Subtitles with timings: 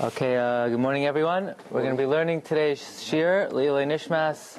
[0.00, 1.54] Okay, uh, good morning, everyone.
[1.70, 4.58] We're going to be learning today's shir, Leilei Nishmas,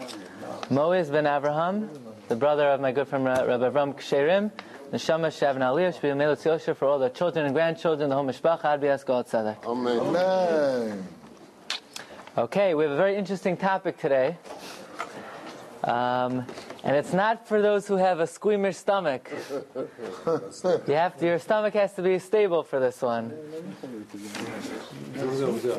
[0.70, 1.90] Moiz ben Avraham,
[2.30, 4.50] the brother of my good friend Rabbi Avram Ksherim,
[4.94, 8.80] Neshama Shav Aliyah, be Yosher for all the children and grandchildren, the whole Mishpach, Ad
[8.80, 9.66] B'yas God Tzedek.
[9.66, 11.06] Amen.
[12.38, 14.38] Okay, we have a very interesting topic today.
[15.84, 16.46] Um,
[16.86, 19.32] and it's not for those who have a squeamish stomach.
[20.88, 23.34] You have to, your stomach has to be stable for this one.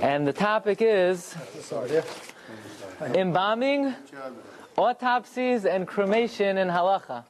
[0.00, 1.34] And the topic is
[3.00, 3.94] embalming,
[4.76, 7.24] autopsies, and cremation in halacha.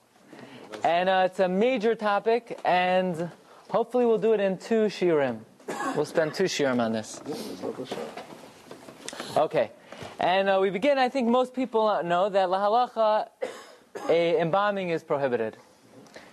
[0.83, 3.31] And uh, it's a major topic, and
[3.69, 5.41] hopefully we'll do it in two shirim.
[5.95, 7.21] We'll spend two shirim on this.
[9.37, 9.71] Okay.
[10.19, 13.29] And uh, we begin, I think most people know that la halacha,
[14.09, 15.57] a embalming is prohibited.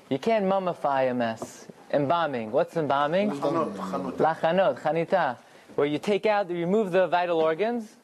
[0.10, 1.68] You can't mummify a mess.
[1.92, 2.52] Embalming.
[2.52, 3.32] What's embalming?
[3.32, 5.38] Lachanot, chanita.
[5.76, 7.96] Where you take out, you remove the vital organs,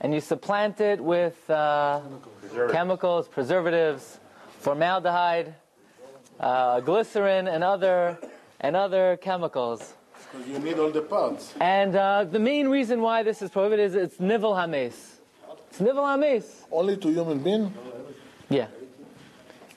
[0.00, 2.00] and you supplant it with uh,
[2.70, 4.20] chemicals, preservatives,
[4.60, 5.54] formaldehyde,
[6.38, 8.18] uh, glycerin, and other
[8.60, 9.94] and other chemicals.
[10.32, 11.54] Because you need all the parts.
[11.60, 15.20] And uh, the main reason why this is prohibited is it's nivel hames.
[15.68, 16.64] It's nivel hames.
[16.70, 17.72] Only to human being?
[18.48, 18.66] Yeah.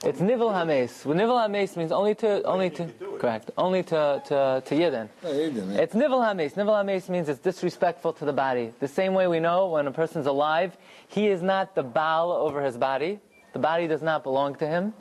[0.05, 1.05] It's nivel hames.
[1.05, 5.07] Well, nivel hames means only to only to correct only to to to yidden.
[5.23, 5.79] Yeah, Eden, yeah.
[5.79, 6.57] It's nivel hames.
[6.57, 8.73] Nivel hames means it's disrespectful to the body.
[8.81, 10.75] The same way we know when a person's alive,
[11.07, 13.21] he is not the baal over his body.
[13.53, 14.93] The body does not belong to him.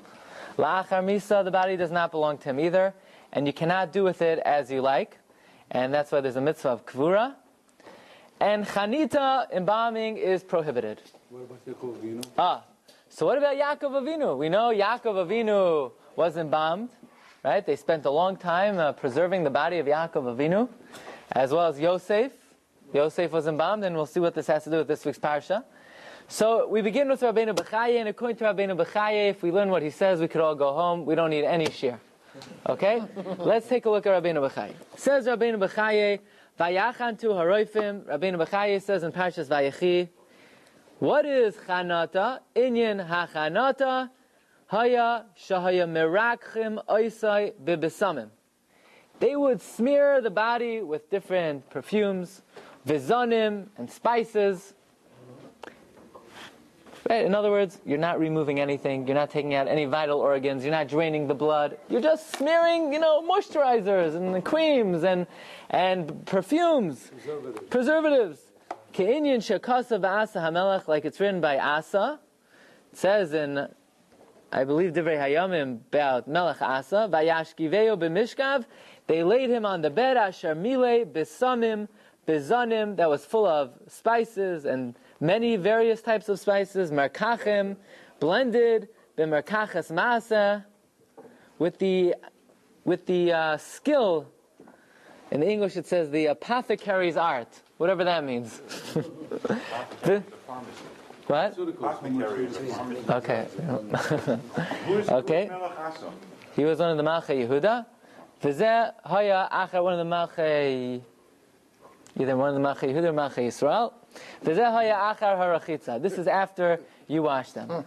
[0.56, 2.94] La'achar misa, the body does not belong to him either,
[3.32, 5.18] and you cannot do with it as you like.
[5.72, 7.34] And that's why there's a mitzvah of kvura.
[8.38, 11.00] And chanita, embalming, is prohibited.
[11.30, 12.24] What about Yaakov Avinu?
[12.36, 12.62] Ah,
[13.14, 14.38] so what about Yaakov Avinu?
[14.38, 16.88] We know Yaakov Avinu was embalmed,
[17.44, 17.64] right?
[17.64, 20.66] They spent a long time uh, preserving the body of Yaakov Avinu,
[21.32, 22.32] as well as Yosef.
[22.94, 25.62] Yosef was embalmed, and we'll see what this has to do with this week's parsha.
[26.26, 29.82] So we begin with Rabbeinu Bechaye, and according to Rabbeinu Bechaye, if we learn what
[29.82, 31.04] he says, we could all go home.
[31.04, 32.00] We don't need any shir.
[32.66, 33.02] Okay?
[33.36, 34.72] Let's take a look at Rabbeinu Bechaye.
[34.96, 36.20] Says Rabbeinu Bechaye,
[36.58, 38.04] Vayachantu haroifim.
[38.04, 40.08] Rabbeinu Bechaye says in Parshas Vayechi,
[41.02, 42.38] what is chanata?
[42.54, 44.08] Inyan hachanata
[44.68, 48.28] haya shahaya mirakchim oisai bibisamim.
[49.18, 52.42] They would smear the body with different perfumes,
[52.86, 54.74] vizanim, and spices.
[57.10, 57.24] Right?
[57.26, 59.08] In other words, you're not removing anything.
[59.08, 60.62] You're not taking out any vital organs.
[60.62, 61.78] You're not draining the blood.
[61.88, 65.26] You're just smearing, you know, moisturizers and creams and
[65.68, 67.70] and perfumes, Preservative.
[67.70, 68.51] preservatives.
[68.92, 72.20] Ke'inyan shekasa v'asa hamelech, like it's written by Asa.
[72.92, 73.66] It says in,
[74.52, 78.66] I believe, Divrei Hayamim about Melech Asa, vayashkiveo b'mishkav.
[79.06, 81.88] They laid him on the bed, asher mile bisamim,
[82.28, 87.76] bizanim, that was full of spices and many various types of spices, merkachim,
[88.20, 90.66] blended, b'merkaches masa,
[91.58, 92.14] with the,
[92.84, 94.31] with the uh, skill
[95.32, 97.48] in English, it says the apothecary's art,
[97.78, 98.60] whatever that means.
[100.02, 100.22] The-
[101.26, 101.56] what?
[101.58, 103.46] Okay.
[105.08, 105.50] okay.
[106.56, 107.86] He was one of the Malchei Yehuda.
[108.42, 111.00] V'zeh haya achar one of the Malchei,
[112.18, 113.92] either one of the Malchei Yehuda or Malchei Yisrael.
[114.44, 116.02] V'zeh haya achar harachitza.
[116.02, 117.68] This is after you wash them.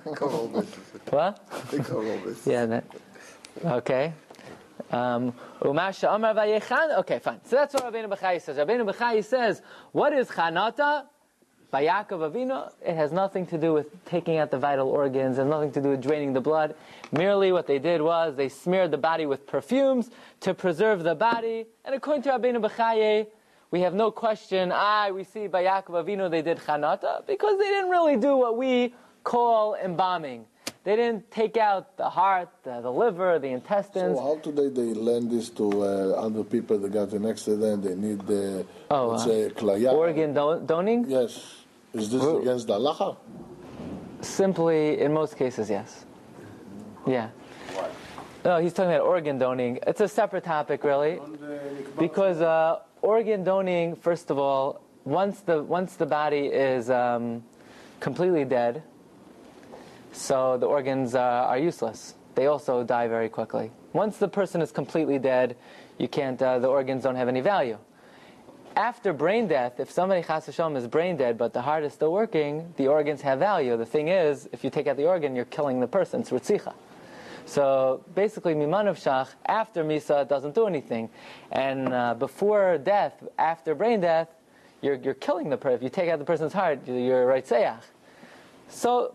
[1.10, 1.40] What?
[2.46, 2.66] Yeah.
[2.66, 2.86] That,
[3.64, 4.14] okay.
[4.92, 5.34] Um.
[5.62, 7.40] Okay, fine.
[7.46, 8.58] So that's what Rabbeinu Bechai says.
[8.58, 11.06] Rabbeinu Bechai says, what is chanata?
[11.72, 15.50] By Yaakov Avinu, it has nothing to do with taking out the vital organs, and
[15.50, 16.76] nothing to do with draining the blood.
[17.12, 20.10] Merely what they did was they smeared the body with perfumes
[20.42, 21.66] to preserve the body.
[21.84, 23.28] And according to Rabbeinu Bechaye,
[23.72, 27.66] we have no question, ah, we see by Yaakov Avinu they did chanata, because they
[27.66, 28.94] didn't really do what we
[29.24, 30.46] call embalming.
[30.86, 34.16] They didn't take out the heart, the, the liver, the intestines.
[34.18, 35.86] So how today they lend this to uh,
[36.26, 37.84] other people that got an accident?
[37.84, 39.92] They need the Oh, let's uh, say klaya.
[39.92, 41.06] Organ don- doning?
[41.08, 41.64] Yes.
[41.92, 43.18] Is this Well- against the halacha?
[44.22, 46.06] Simply, in most cases, yes.
[47.08, 47.30] Yeah.
[48.44, 49.80] No, he's talking about organ doning.
[49.88, 51.20] It's a separate topic, really,
[51.98, 57.44] because uh, organ doning, first of all, once the once the body is um,
[58.00, 58.84] completely dead,
[60.16, 62.16] so the organs uh, are useless.
[62.36, 63.72] They also die very quickly.
[63.94, 65.56] Once the person is completely dead,
[65.98, 66.42] you can't.
[66.42, 67.78] Uh, the organs don't have any value.
[68.76, 72.12] After brain death, if somebody chas v'shalom is brain dead but the heart is still
[72.12, 73.78] working, the organs have value.
[73.78, 76.22] The thing is, if you take out the organ, you're killing the person.
[76.22, 76.74] It's ritzicha.
[77.46, 81.10] So basically, Mimanav Shach, after Misa, doesn't do anything.
[81.52, 84.30] And uh, before death, after brain death,
[84.82, 85.78] you're, you're killing the person.
[85.78, 87.82] If you take out the person's heart, you're right sayach.
[88.68, 89.14] So,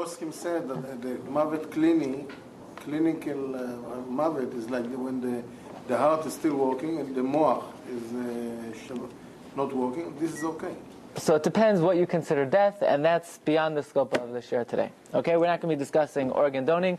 [0.00, 2.30] Poskim said that the mavet clinic,
[2.76, 3.68] clinical uh,
[4.08, 5.42] mavet is like when the,
[5.88, 9.06] the heart is still working and the moach is uh,
[9.54, 10.16] not working.
[10.18, 10.74] This is okay.
[11.16, 14.64] so it depends what you consider death, and that's beyond the scope of the share
[14.64, 14.90] today.
[15.12, 16.96] Okay, we're not going to be discussing organ donating.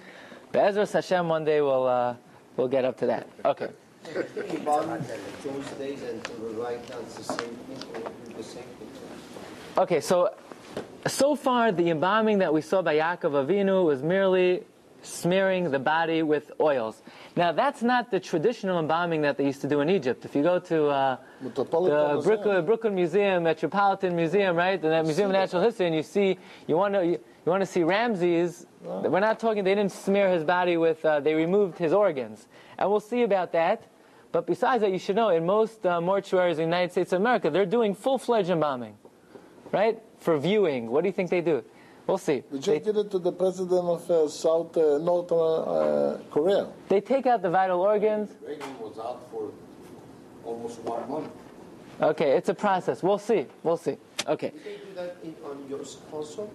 [0.52, 2.14] But Ezra Hashem, one day we'll, uh,
[2.56, 3.28] we'll get up to that.
[3.46, 3.70] Okay.
[4.50, 5.04] Embalm
[5.42, 8.90] Tuesdays and to the right, that's the same thing, or do the same thing.
[9.78, 10.30] Okay, so
[11.08, 14.64] so far the embalming that we saw by Yaakov Avinu was merely
[15.04, 17.02] smearing the body with oils.
[17.36, 20.26] Now that's not the traditional embalming that they used to do in Egypt.
[20.26, 25.34] If you go to uh, the Brooklyn, Brooklyn Museum, Metropolitan Museum, right, the Museum of
[25.34, 26.38] Natural History, and you see
[26.68, 28.68] you want to you, you want to see Ramses.
[28.84, 29.64] We're not talking.
[29.64, 31.04] They didn't smear his body with.
[31.04, 32.48] Uh, they removed his organs,
[32.78, 33.88] and we'll see about that.
[34.32, 37.20] But besides that, you should know in most uh, mortuaries in the United States of
[37.20, 38.96] America, they're doing full-fledged embalming,
[39.72, 40.90] right, for viewing.
[40.90, 41.64] What do you think they do?
[42.08, 42.44] We'll see.
[42.52, 46.68] They, just did it to the president of uh, South uh, North uh, Korea.
[46.88, 48.32] they take out the vital organs.
[48.46, 49.52] Reagan was out for
[50.44, 51.32] almost one month.
[52.02, 53.04] Okay, it's a process.
[53.04, 53.46] We'll see.
[53.64, 53.98] We'll see.
[54.28, 54.50] Okay.
[54.50, 56.50] Did they do that in, on yours also?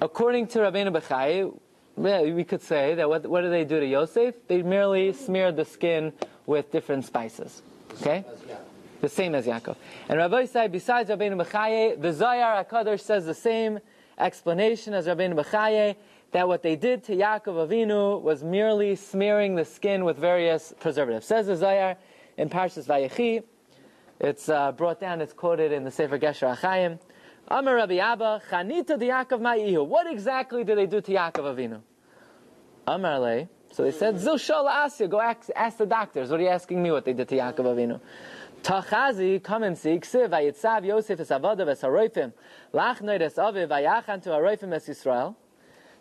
[0.00, 1.52] According to Rabbeinu Bechai,
[1.98, 4.34] yeah, we could say that what, what do they do to Yosef?
[4.46, 6.12] They merely smeared the skin
[6.44, 7.62] with different spices.
[8.00, 8.24] Okay?
[8.30, 8.56] As, yeah.
[9.00, 9.76] The same as Yaakov.
[10.08, 13.78] And Rabbi said, besides Rabbeinu Bechaye, the Zohar HaKadosh says the same
[14.18, 15.96] explanation as Rabbeinu Bechaye,
[16.32, 21.26] that what they did to Yaakov Avinu was merely smearing the skin with various preservatives.
[21.26, 21.96] Says the Zohar
[22.36, 23.42] in Parshas Vayechi,
[24.18, 26.98] it's uh, brought down, it's quoted in the Sefer Gesher Achayim.
[27.48, 29.86] Amar Rabbi Abba, Chanita de Yaakov Ma'ihu.
[29.86, 31.80] What exactly did they do to Yaakov Avinu?
[32.86, 33.48] Amar Le.
[33.72, 36.30] So they said, Zil Shal Asya, go ask, ask the doctors.
[36.30, 38.00] What are you asking me what they did to Yaakov Avinu?
[38.62, 39.98] Tachazi, come and see.
[39.98, 42.32] Ksiv, vayitzav Yosef es avada ves haroifim.
[42.72, 45.36] Lach noid es vayachan to haroifim es Yisrael.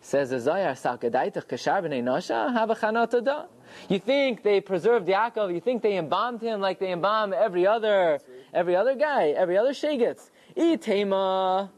[0.05, 3.47] Says the Zohar, Sal kedaitach kashar b'nei nosha, chanot
[3.89, 8.19] You think they preserved Yaakov, you think they embalmed him like they embalm every other,
[8.53, 10.29] every other guy, every other shegitz.
[10.55, 11.71] Itema.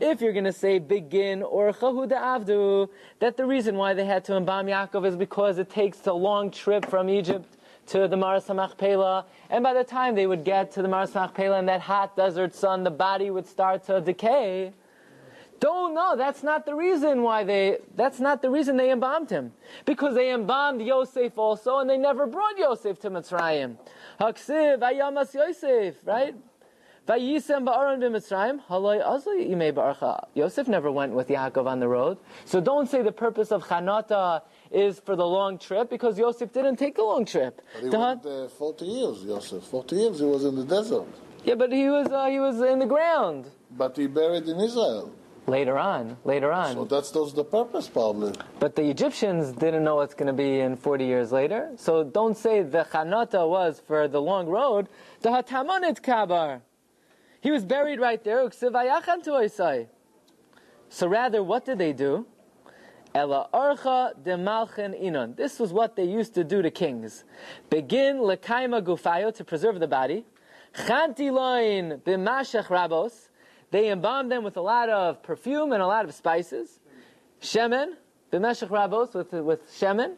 [0.00, 2.88] If you're going to say begin or chahuda avdu,
[3.18, 6.52] that the reason why they had to embalm Yaakov is because it takes a long
[6.52, 7.56] trip from Egypt
[7.86, 11.58] to the Maras Pela, and by the time they would get to the Maras Pela
[11.58, 14.72] in that hot desert sun, the body would start to decay.
[15.60, 16.16] Don't know.
[16.16, 17.78] That's not the reason why they.
[17.94, 19.52] That's not the reason they embalmed him,
[19.84, 23.76] because they embalmed Yosef also, and they never brought Yosef to Mitzrayim.
[24.20, 26.34] Haksiv ayamas Yosef, right?
[27.06, 30.26] Vayisem ba'aron b'Mitzrayim, haloi azli imei ba'archa.
[30.34, 32.16] Yosef never went with Yaakov on the road.
[32.44, 36.76] So don't say the purpose of Chanata is for the long trip, because Yosef didn't
[36.76, 37.60] take a long trip.
[37.74, 39.62] But he The- went uh, 40 years, Yosef.
[39.64, 41.06] 40 years he was in the desert.
[41.44, 43.50] yeah, but he was, uh, he was in the ground.
[43.70, 45.10] But he buried in Israel.
[45.46, 46.74] Later on, later on.
[46.74, 48.32] So that's, that's the purpose, probably.
[48.60, 51.70] But the Egyptians didn't know what's going to be in 40 years later.
[51.76, 54.88] So don't say the Chanata was for the long road.
[55.22, 56.62] The Hatamonit Kabar.
[57.40, 58.48] He was buried right there.
[60.88, 62.24] So rather, what did they do?
[63.14, 65.36] Ela archa de malchin inon.
[65.36, 67.24] This was what they used to do to kings.
[67.68, 70.24] Begin lekaima gufayo to preserve the body.
[70.74, 73.28] Chanti loin b'mashach rabos.
[73.70, 76.80] They embalmed them with a lot of perfume and a lot of spices.
[77.42, 77.96] Shemen,
[78.32, 80.14] b'meshach rabos with with shemen.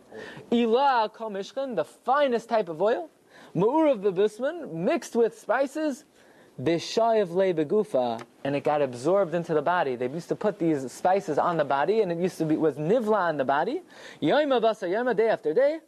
[0.52, 3.10] Ila kol mishkan, the finest type of oil.
[3.56, 6.04] Ma'urav b'busman, mixed with spices.
[6.60, 9.96] Bishayev le begufa, and it got absorbed into the body.
[9.96, 12.76] They used to put these spices on the body, and it used to be was
[12.76, 13.82] nivla on the body.
[14.22, 15.80] Yoima basa yoima, day after day.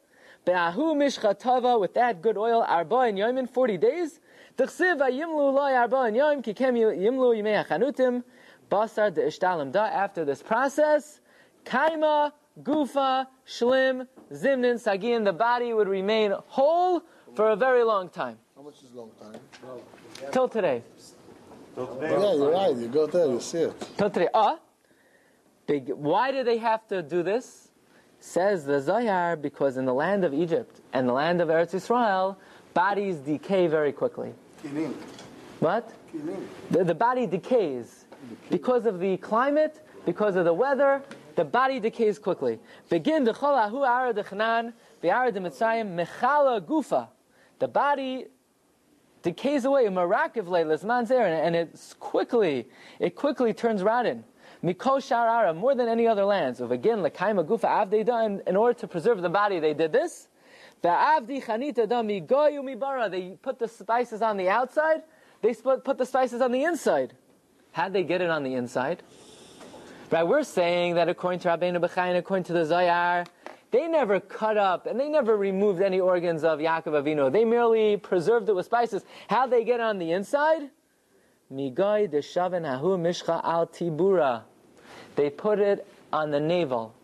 [0.45, 4.19] Be'ahu mishchatava, with that good oil, arba and yoimin, 40 days.
[4.59, 8.25] T'chsiv yimlu loy arba and yoim, kikem yimlu yimei hachanutim.
[8.69, 11.21] Basar de ishtalim da, after this process,
[11.65, 17.03] kaima, gufa, shlim, zimnin, sagin, the body would remain whole
[17.37, 18.37] for a very long time.
[18.57, 19.39] How much is long time?
[20.33, 20.83] Till today.
[21.77, 22.75] Yeah, you're right.
[22.75, 23.89] You go there, you see it.
[23.97, 24.29] Till today.
[24.33, 24.59] Ah,
[25.67, 25.91] big.
[25.91, 27.69] Why do they have to do this?
[28.19, 32.39] Says the Zohar, because in the land of Egypt and the land of Eretz Israel,
[32.73, 34.33] bodies decay very quickly.
[34.63, 34.95] Kinim.
[35.61, 35.93] What?
[36.13, 36.47] Kinim.
[36.71, 38.07] The, the body decays
[38.51, 41.03] because of the climate, because of the weather.
[41.37, 42.59] The body decays quickly.
[42.89, 47.09] Begin the cholahu ara dechnan, the ara de mitzrayim mechala gufa.
[47.59, 48.27] The body
[49.27, 52.69] decays away, zer, and it's quickly,
[53.01, 54.23] it quickly turns rotten.
[54.63, 56.61] Mikol sharara, more than any other lands.
[56.61, 60.29] Of again, lekaima gufa avdei in, in order to preserve the body, they did this.
[60.81, 65.03] The avdi chanita da migoyu mibara, they put the spices on the outside,
[65.43, 67.15] They put the spices on the inside.
[67.73, 69.03] How'd they get it on the inside?
[70.09, 73.25] Right, we're saying that according to Rabbeinu Bechai and according to the Zohar,
[73.77, 77.31] they never cut up and they never removed any organs of Yaakov Avinu.
[77.31, 79.05] They merely preserved it with spices.
[79.29, 80.71] How'd they get on the inside?
[81.53, 84.45] Migai deshaven hahu mishcha al tibura.
[85.17, 86.95] They put it on the navel.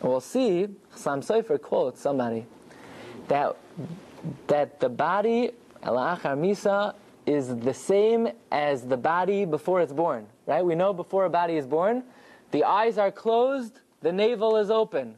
[0.00, 2.46] We'll see, Sam Sofer quotes somebody,
[3.26, 3.56] that,
[4.46, 5.50] that the body,
[5.82, 6.94] Alachar Misa,
[7.26, 10.26] is the same as the body before it's born.
[10.46, 10.64] Right?
[10.64, 12.04] We know before a body is born,
[12.52, 15.16] the eyes are closed, the navel is open.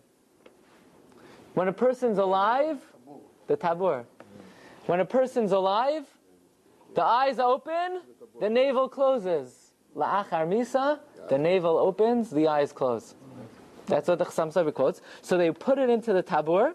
[1.54, 2.78] When a person's alive,
[3.46, 4.04] the tabur.
[4.87, 6.04] When a person's alive,
[6.94, 8.02] the eyes open,
[8.40, 9.73] the navel closes.
[9.96, 13.14] La'achar misa, the navel opens, the eyes close.
[13.87, 15.00] That's what the Chassam Sofer quotes.
[15.23, 16.75] So they put it into the tabur.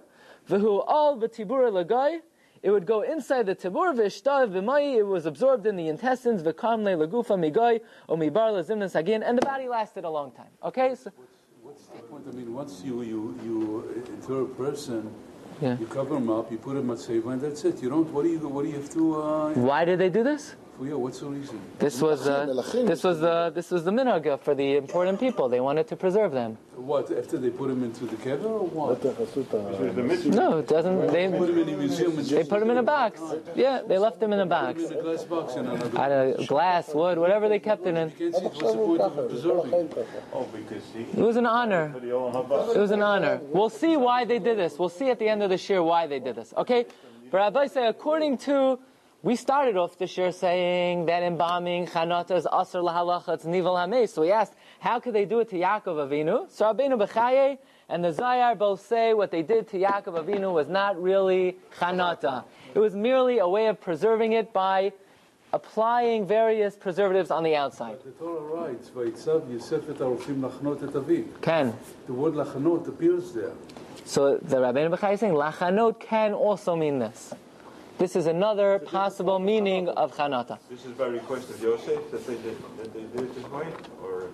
[0.50, 2.20] V'hu al v'tibur lagai.
[2.62, 4.98] It would go inside the tabur v'ishtav v'mai.
[4.98, 9.24] It was absorbed in the intestines v'kam le lagufa migai o mibar lezimnas again.
[9.24, 10.52] And the body lasted a long time.
[10.64, 10.96] Okay?
[10.96, 11.12] So?
[12.28, 15.12] I mean, once you, you, you inter a person,
[15.62, 15.78] Yeah.
[15.80, 17.82] you cover him up, you put him at seva, and that's it.
[17.82, 20.24] You don't, what do you, what do you have to, uh, why did they do
[20.24, 20.56] this?
[20.80, 21.60] For you, what's the reason?
[21.78, 22.88] This was uh, Melachim.
[22.88, 25.50] this was the this was the minhag for the important people.
[25.50, 26.58] They wanted to preserve them.
[26.76, 29.04] What, after they put them into the kever or what?
[30.42, 31.08] No, it doesn't.
[31.08, 33.22] They Put him in a museum they put them in a box.
[33.56, 34.84] Yeah, they left them in a box.
[34.84, 36.00] in a glass box and another.
[36.00, 38.08] Out of glass, wood, whatever they kept it in.
[38.18, 40.08] You can't see, what's the point of preserving it?
[40.34, 41.92] Oh, because he, It was an honor.
[41.94, 42.76] for the Olam Haba.
[42.76, 43.42] It was an honor.
[43.56, 44.80] We'll see why they did this.
[44.80, 46.54] We'll see at the end of the year why they did this.
[46.56, 46.86] Okay?
[47.32, 48.80] But Rabbi say, according to,
[49.22, 54.08] we started off the shir saying that embalming chanata is asr lahalacha, it's nivel hamei.
[54.08, 56.50] So we asked, how could they do it to Yaakov Avinu?
[56.50, 57.58] So Rabbeinu Bechaye
[57.90, 62.46] and the Zohar both say what they did to Yaakov Avinu was not really chanata.
[62.74, 64.94] It was merely a way of preserving it by
[65.52, 67.98] applying various preservatives on the outside.
[68.06, 71.74] The Torah writes, "Vayitzav Yosef et arofim lachnot et aviv." Ken.
[72.06, 73.52] The word lachnot appears there.
[74.06, 77.34] So the Rabbeinu Bechai is saying lachanot can also mean this.
[78.00, 80.58] This is another possible meaning of chanata.
[80.70, 83.68] This is by request of Yosef that they did, that they did it this way?
[84.02, 84.30] Or,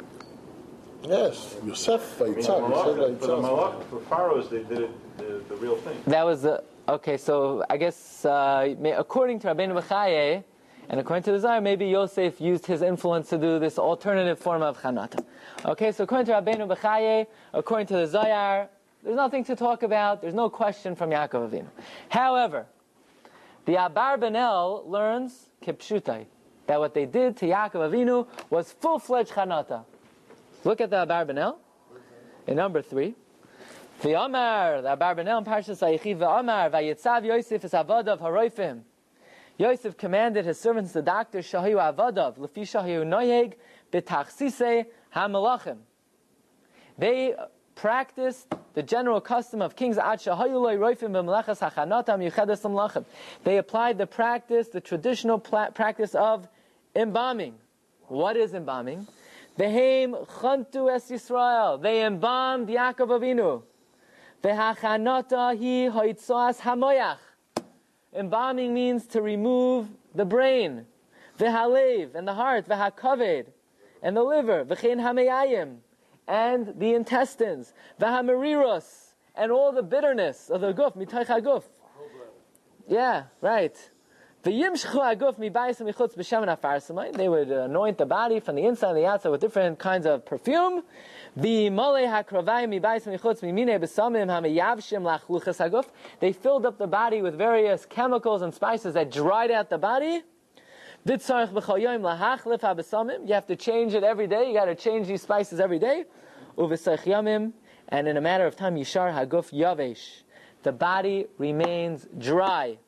[1.03, 5.17] Yes, Yosef, I mean, Vaitzah, Malach- Yosef, for the Malach, for pharaohs, they did it,
[5.17, 5.99] the, the real thing.
[6.05, 7.17] That was the okay.
[7.17, 10.43] So I guess uh, according to Rabbeinu Bechai
[10.89, 14.61] and according to the Zohar, maybe Yosef used his influence to do this alternative form
[14.61, 15.25] of chanata.
[15.65, 18.69] Okay, so according to Rabbeinu Bechai, according to the Zohar,
[19.03, 20.21] there's nothing to talk about.
[20.21, 21.67] There's no question from Yaakov Avinu.
[22.09, 22.67] However,
[23.65, 26.25] the Abarbanel learns kipshutai
[26.67, 29.85] that what they did to Yaakov Avinu was full-fledged chanata.
[30.63, 31.57] Look at the Abarbanel
[32.47, 33.15] in number three.
[34.01, 38.81] The Amar, the Abarbanel in Parshas Vayichi, the Amar, Vayitzav Yosef is Avadav Haroifim.
[39.57, 43.53] Yosef commanded his servants, the doctors, Shahiu Avadav, Lefi Shahiu Noyeg,
[43.91, 45.77] B'tachsise HaMelachim.
[46.97, 47.35] They
[47.73, 49.95] practiced the general custom of kings.
[49.95, 50.03] They
[53.57, 56.47] applied the practice, the traditional practice of
[56.95, 57.55] embalming.
[58.07, 59.07] What is embalming?
[59.57, 61.81] Behem Chantu Es Yisrael.
[61.81, 63.63] They embalmed Yaakov Avinu.
[64.43, 67.17] V'hachanata hi hoitzoas hamoyach.
[68.13, 70.85] Embalming means to remove the brain,
[71.37, 73.47] the v'halev, and the heart, v'hakaved,
[74.03, 75.77] and the liver, v'chein hameyayim,
[76.27, 81.63] and the intestines, v'hameriros, and all the bitterness of the guf, mitaych haguf.
[82.87, 83.75] Yeah, right.
[84.45, 84.75] They would
[87.49, 90.83] anoint the body from the inside and the outside with different kinds of perfume.
[91.35, 91.95] They filled
[96.65, 100.21] up the body with various chemicals and spices that dried out the body.
[101.07, 101.21] You have
[103.47, 104.47] to change it every day.
[104.47, 106.05] You got to change these spices every day.
[106.57, 110.23] And in a matter of time, yishar haguf yavesh.
[110.63, 112.79] The body remains dry.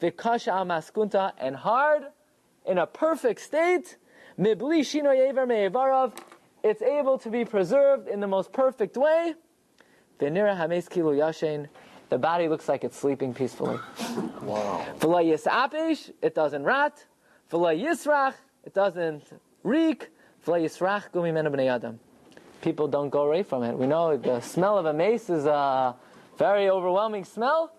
[0.00, 2.04] V'kasha al maskunta and hard
[2.64, 3.98] in a perfect state.
[4.38, 6.16] Mibli shino yever me'evarav.
[6.64, 9.34] It's able to be preserved in the most perfect way.
[10.18, 11.68] V'nira hames kilu yashen.
[12.08, 13.78] The body looks like it's sleeping peacefully.
[14.40, 14.86] Wow.
[15.02, 17.04] It doesn't rot.
[17.50, 19.24] V'la yisrach, it doesn't
[19.62, 20.08] reek.
[20.46, 21.98] V'la yisrach gumi mena b'nei adam.
[22.62, 23.76] People don't go away from it.
[23.76, 25.96] We know the smell of a mace is a
[26.38, 27.72] very overwhelming smell.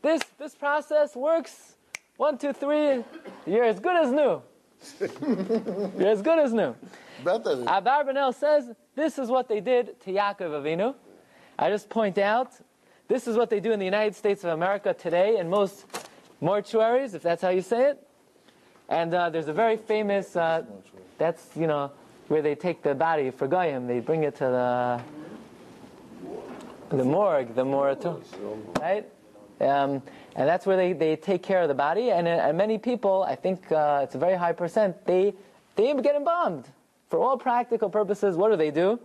[0.00, 1.76] This this process works.
[2.16, 3.04] One, two, three.
[3.46, 4.42] You're as good as new.
[5.98, 6.74] You're as good as new.
[7.24, 7.56] Better.
[7.64, 10.94] Abarbanel says this is what they did to Yaakov Avinu.
[11.58, 12.50] I just point out
[13.06, 15.86] this is what they do in the United States of America today in most
[16.42, 18.06] mortuaries, if that's how you say it.
[18.92, 20.64] And uh, there's a very famous, uh,
[21.16, 21.90] that's, you know,
[22.28, 25.00] where they take the body for Goyim, they bring it to the,
[26.94, 28.22] the morgue, the moratorium,
[28.78, 29.08] right?
[29.62, 30.02] Um,
[30.36, 32.10] and that's where they, they take care of the body.
[32.10, 35.32] And, uh, and many people, I think uh, it's a very high percent, they,
[35.74, 36.66] they get embalmed.
[37.08, 39.00] For all practical purposes, what do they do?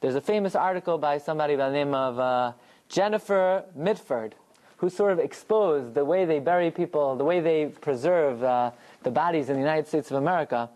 [0.00, 2.52] There's a famous article by somebody by the name of uh,
[2.88, 4.34] Jennifer Mitford,
[4.78, 9.10] who sort of exposed the way they bury people, the way they preserve uh, the
[9.10, 10.70] bodies in the United States of America.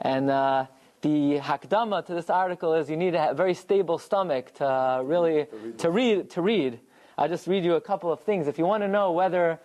[0.00, 0.66] And uh,
[1.00, 5.46] the hakdama to this article is you need a very stable stomach to uh, really
[5.78, 6.80] to read to read.
[7.18, 8.46] I'll just read you a couple of things.
[8.46, 9.60] If you want to know whether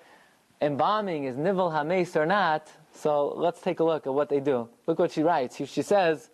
[0.61, 4.67] embalming is nivel hames or not, so let's take a look at what they do.
[4.85, 5.55] Look what she writes.
[5.55, 6.29] She says,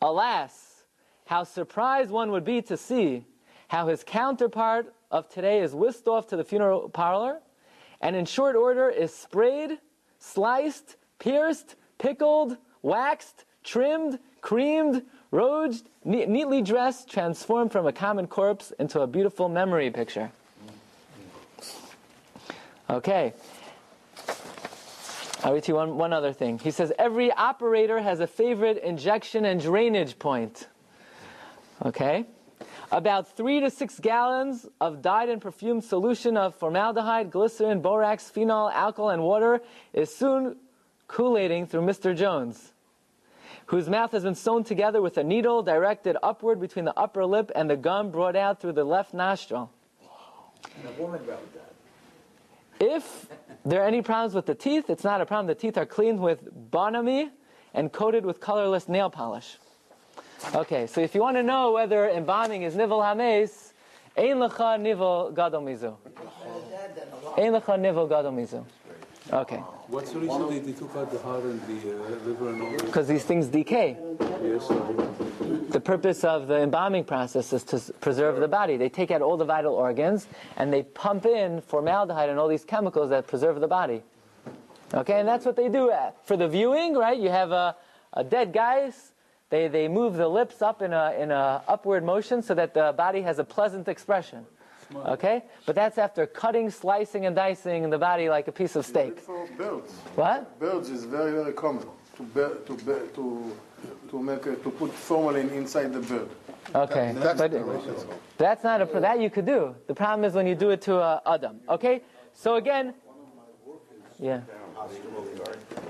[0.00, 0.84] Alas,
[1.26, 3.24] how surprised one would be to see
[3.68, 7.40] how his counterpart of today is whisked off to the funeral parlor
[8.00, 9.78] and in short order is sprayed,
[10.18, 18.72] sliced, pierced, pickled, waxed, trimmed, creamed, rouged, ne- neatly dressed, transformed from a common corpse
[18.78, 20.30] into a beautiful memory picture.
[22.90, 23.32] Okay.
[25.42, 26.58] I'll read to you one, one other thing.
[26.58, 30.68] He says every operator has a favorite injection and drainage point.
[31.86, 32.26] Okay?
[32.92, 38.68] About three to six gallons of dyed and perfumed solution of formaldehyde, glycerin, borax, phenol,
[38.68, 39.62] alcohol, and water
[39.94, 40.56] is soon
[41.08, 42.16] coolating through Mr.
[42.16, 42.72] Jones,
[43.66, 47.50] whose mouth has been sewn together with a needle directed upward between the upper lip
[47.54, 49.70] and the gum brought out through the left nostril.
[50.78, 51.74] And a woman wrote that.
[52.80, 53.26] If
[53.64, 55.46] there are any problems with the teeth, it's not a problem.
[55.46, 57.30] The teeth are cleaned with Bon Ami
[57.72, 59.58] and coated with colorless nail polish.
[60.54, 63.72] Okay, so if you want to know whether embalming is nivel hames,
[64.16, 65.96] ein lecha nivel gadol mizu.
[67.38, 68.64] Ein lecha nivel gadol mizu.
[69.34, 69.56] Okay,
[69.88, 72.70] What's the reason they, they took out the heart and the uh, liver and all
[72.70, 72.86] that?
[72.86, 73.96] because these things decay.
[74.44, 74.68] Yes,
[75.70, 78.76] The purpose of the embalming process is to preserve the body.
[78.76, 82.64] They take out all the vital organs and they pump in formaldehyde and all these
[82.64, 84.04] chemicals that preserve the body.
[84.92, 87.18] Okay, and that's what they do Uh, for the viewing, right?
[87.18, 87.74] You have a,
[88.12, 89.14] a dead guys.
[89.50, 92.94] They, they move the lips up in a, in a upward motion so that the
[92.96, 94.46] body has a pleasant expression.
[94.96, 95.44] Okay?
[95.66, 99.20] But that's after cutting, slicing, and dicing the body like a piece of steak.
[99.20, 100.58] For birds, What?
[100.58, 103.52] birds is very very common to bear, to bear, to
[104.10, 106.28] to make a, to put formalin inside the bird.
[106.74, 107.12] Okay.
[107.16, 107.52] That's But
[108.38, 109.74] that's not a, that you could do.
[109.86, 111.60] The problem is when you do it to a Adam.
[111.68, 112.02] Okay?
[112.32, 112.94] So again,
[114.18, 114.40] yeah.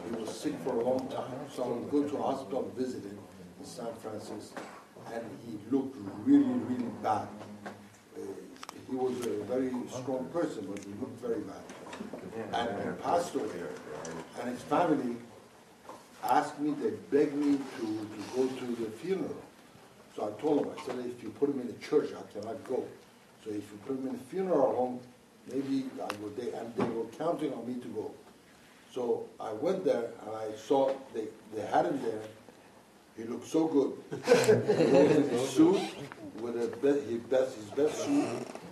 [0.08, 3.18] He was sick for a long time, so I would go to hospital visit him
[3.60, 4.62] in San Francisco,
[5.12, 7.28] and he looked really, really bad.
[8.94, 12.70] He was a very strong person, but he looked very bad.
[12.70, 13.50] And he passed away,
[14.40, 15.16] and his family
[16.22, 19.42] asked me, they begged me to, to go to the funeral.
[20.14, 22.62] So I told them, I said, if you put him in a church, I cannot
[22.68, 22.84] go.
[23.42, 25.00] So if you put him in a funeral home,
[25.50, 28.12] maybe I go there, and they were counting on me to go.
[28.94, 32.22] So I went there and I saw they, they had him there.
[33.16, 33.92] He looked so good.
[34.24, 35.80] he was in his suit
[36.40, 38.26] with a be, his best his best suit,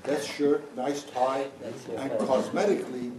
[0.04, 1.46] best shirt, nice tie,
[1.96, 3.12] and cosmetically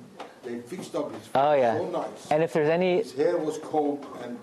[0.43, 1.77] they fixed up his face Oh, yeah.
[1.77, 2.31] so nice.
[2.31, 4.37] And if there's any his hair was combed and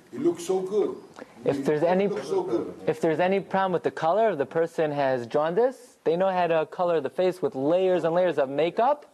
[0.10, 0.96] he looked so good.
[1.44, 2.72] If He there's any- looked so good.
[2.86, 6.46] If there's any problem with the color, if the person has jaundice, they know how
[6.46, 9.04] to color the face with layers and layers of makeup.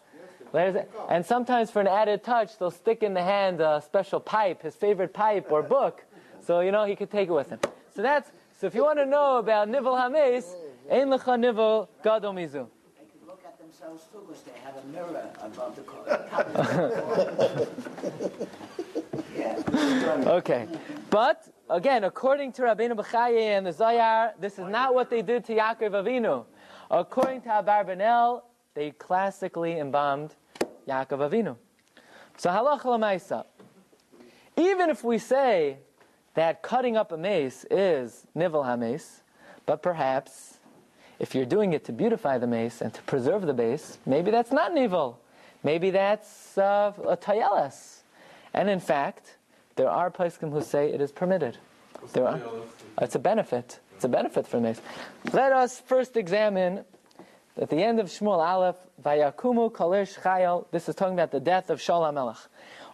[0.52, 4.62] Layers, and sometimes for an added touch, they'll stick in the hand a special pipe,
[4.62, 6.04] his favorite pipe or book,
[6.44, 7.60] so you know he could take it with him.
[7.94, 8.30] So that's
[8.60, 8.66] so.
[8.66, 10.46] If you want to know about nivel hames,
[10.90, 12.66] ein lecha nivel gadol mizu.
[12.98, 16.04] They could look at themselves too because they have a mirror above the co-
[19.36, 19.56] Yeah.
[20.40, 20.66] Okay,
[21.08, 25.44] but again, according to Rabbeinu Bechaye and the Zohar, this is not what they did
[25.46, 26.44] to Yaakov Avinu.
[26.90, 28.42] According to Abarbanel,
[28.74, 30.34] they classically embalmed
[30.88, 31.56] Yaakov Avinu.
[32.36, 33.44] So halacha lemaisa.
[34.56, 35.78] Even if we say
[36.34, 39.22] that cutting up a mace is nivel hames,
[39.66, 40.58] but perhaps
[41.20, 44.50] if you're doing it to beautify the mace and to preserve the base, maybe that's
[44.50, 45.20] not nivel.
[45.62, 47.98] Maybe that's uh, a tayeles.
[48.54, 49.36] And in fact,
[49.76, 51.58] there are poskim who say it is permitted.
[52.14, 52.40] There are.
[53.02, 53.80] It's a benefit.
[53.94, 54.80] It's a benefit for mace.
[55.34, 56.84] Let us first examine
[57.60, 60.64] at the end of Shmuel Aleph, Vayakumu Kalish Chayil.
[60.70, 62.46] This is talking about the death of Shaul HaMelech.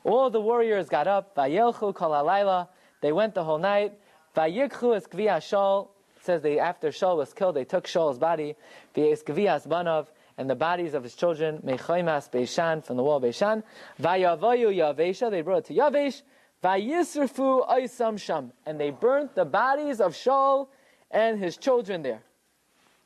[0.03, 1.37] All the warriors got up.
[1.37, 2.69] Vayelchu Kol
[3.01, 3.93] They went the whole night.
[4.37, 5.89] Vayikchu es Gviya Shaul.
[6.27, 8.57] It says they after Shaul was killed, they took Shaul's body.
[8.97, 13.63] Banov and the bodies of his children, Mechoimas Beishan, from the wall of Beishan.
[14.03, 16.23] Vayavoyu Yavesha, they brought it to Yavesh.
[16.65, 18.51] Vayisrfu oisam sham.
[18.67, 20.67] And they burnt the bodies of Shaul
[21.13, 22.23] and his children there.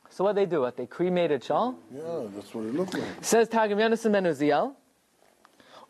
[0.09, 0.61] So what they do?
[0.61, 1.75] What they cremated Shaul?
[1.93, 3.03] Yeah, that's what it looked like.
[3.21, 4.73] Says Targum Yonasan ben Uziel.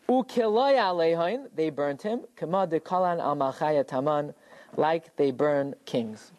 [0.06, 2.26] Alehoin, they burnt him.
[2.36, 4.34] Kama de kalan al taman,
[4.76, 6.30] like they burn kings.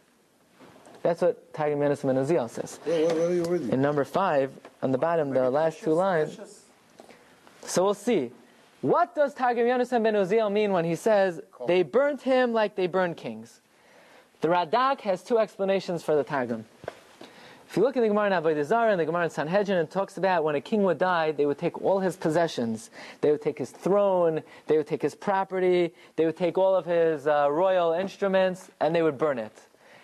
[1.03, 2.79] That's what Targum Yonasan ben Uziel says.
[2.87, 3.69] Yeah, where, where are you reading?
[3.71, 6.39] In number five, on the bottom, the last two lines.
[7.65, 8.31] So we'll see.
[8.81, 12.87] What does Targum Yonasan ben Uziel mean when he says they burnt him like they
[12.87, 13.59] burned kings?
[14.39, 16.65] The Radak has two explanations for the Targum.
[17.69, 19.89] If you look in the Gemara in Avodah Zarah and the Gemara in Sanhedrin, it
[19.89, 22.91] talks about when a king would die, they would take all his possessions.
[23.21, 26.85] They would take his throne, they would take his property, they would take all of
[26.85, 29.53] his uh, royal instruments, and they would burn it.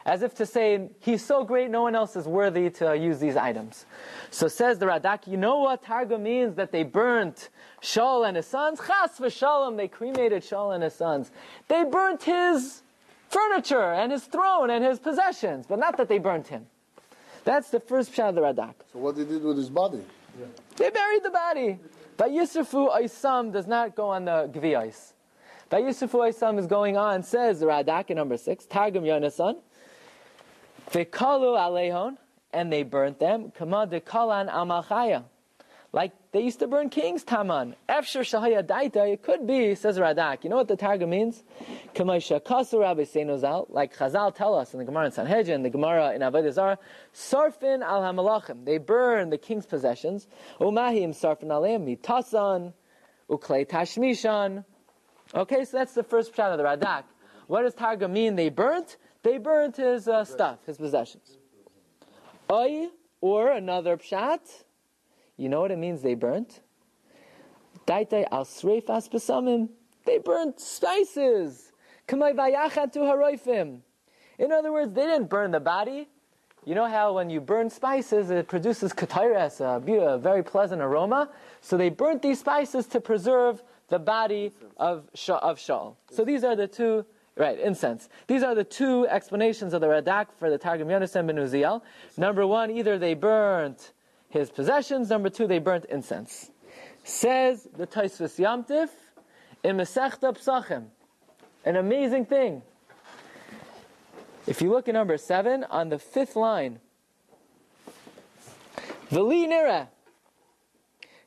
[0.05, 3.35] As if to say, he's so great, no one else is worthy to use these
[3.35, 3.85] items.
[4.31, 7.49] So says the Radak, you know what Targum means that they burnt
[7.81, 8.79] Shaul and his sons?
[8.79, 11.31] Chas v'shalom, they cremated Shaul and his sons.
[11.67, 12.81] They burnt his
[13.29, 16.65] furniture and his throne and his possessions, but not that they burnt him.
[17.43, 18.75] That's the first pshat of the Radak.
[18.93, 20.03] So what they did with his body?
[20.77, 21.79] They buried the body.
[22.17, 25.13] Vayisrafu Oisam does not go on the Gviyos.
[25.71, 29.57] Vayisrafu Oisam is going on, says the Radak in number six, Targum Yonasan.
[30.91, 32.17] Vikalu Alehon,
[32.51, 33.51] and they burnt them.
[33.51, 35.23] Kama de Kalan Amalchaya.
[35.91, 37.75] Like they used to burn kings, Taman.
[37.87, 40.43] Efshir Shahaya Daita, it could be, says Radak.
[40.43, 41.43] You know what the Targum means?
[41.95, 46.13] Kama Shakasu Rabbi Seinozal, like Chazal tell us in the Gemara in Sanhedrin, the Gemara
[46.13, 46.77] in Avodah Zarah,
[47.13, 48.65] Sarfin al Hamalachim.
[48.65, 50.27] They burn the king's possessions.
[50.59, 52.73] Umahim Sarfin aleim mitasan,
[53.27, 54.63] uklei tashmishan.
[55.33, 57.03] Okay, so that's the first pshat of the Radak.
[57.47, 58.35] What does Targum mean?
[58.35, 58.97] They burnt?
[59.23, 61.37] They burnt his uh, stuff, his possessions.
[62.51, 62.87] Oy,
[63.21, 64.39] or another pshat.
[65.37, 66.61] You know what it means they burnt?
[67.85, 69.69] Daitai al sreifas besamim.
[70.05, 71.71] They burnt spices.
[72.07, 73.81] Vayachat tu haroifim.
[74.37, 76.07] In other words, they didn't burn the body.
[76.65, 81.29] You know how when you burn spices, it produces kataires, a, very pleasant aroma.
[81.61, 85.95] So they burnt these spices to preserve the body of of Shaul.
[86.11, 87.05] So these are the two,
[87.39, 88.09] right, incense.
[88.27, 91.81] These are the two explanations of the Radak for the Targum Yonasan ben Uziel.
[92.17, 93.93] Number one, either they burnt
[94.29, 95.09] his possessions.
[95.09, 96.51] Number two, they burnt incense.
[97.03, 98.89] Says the Tosfos Yom Tov
[99.63, 100.87] in Masechta Psachim.
[101.65, 102.61] An amazing thing.
[104.45, 106.79] If you look at number seven, on the fifth line,
[109.09, 109.87] Veli Nira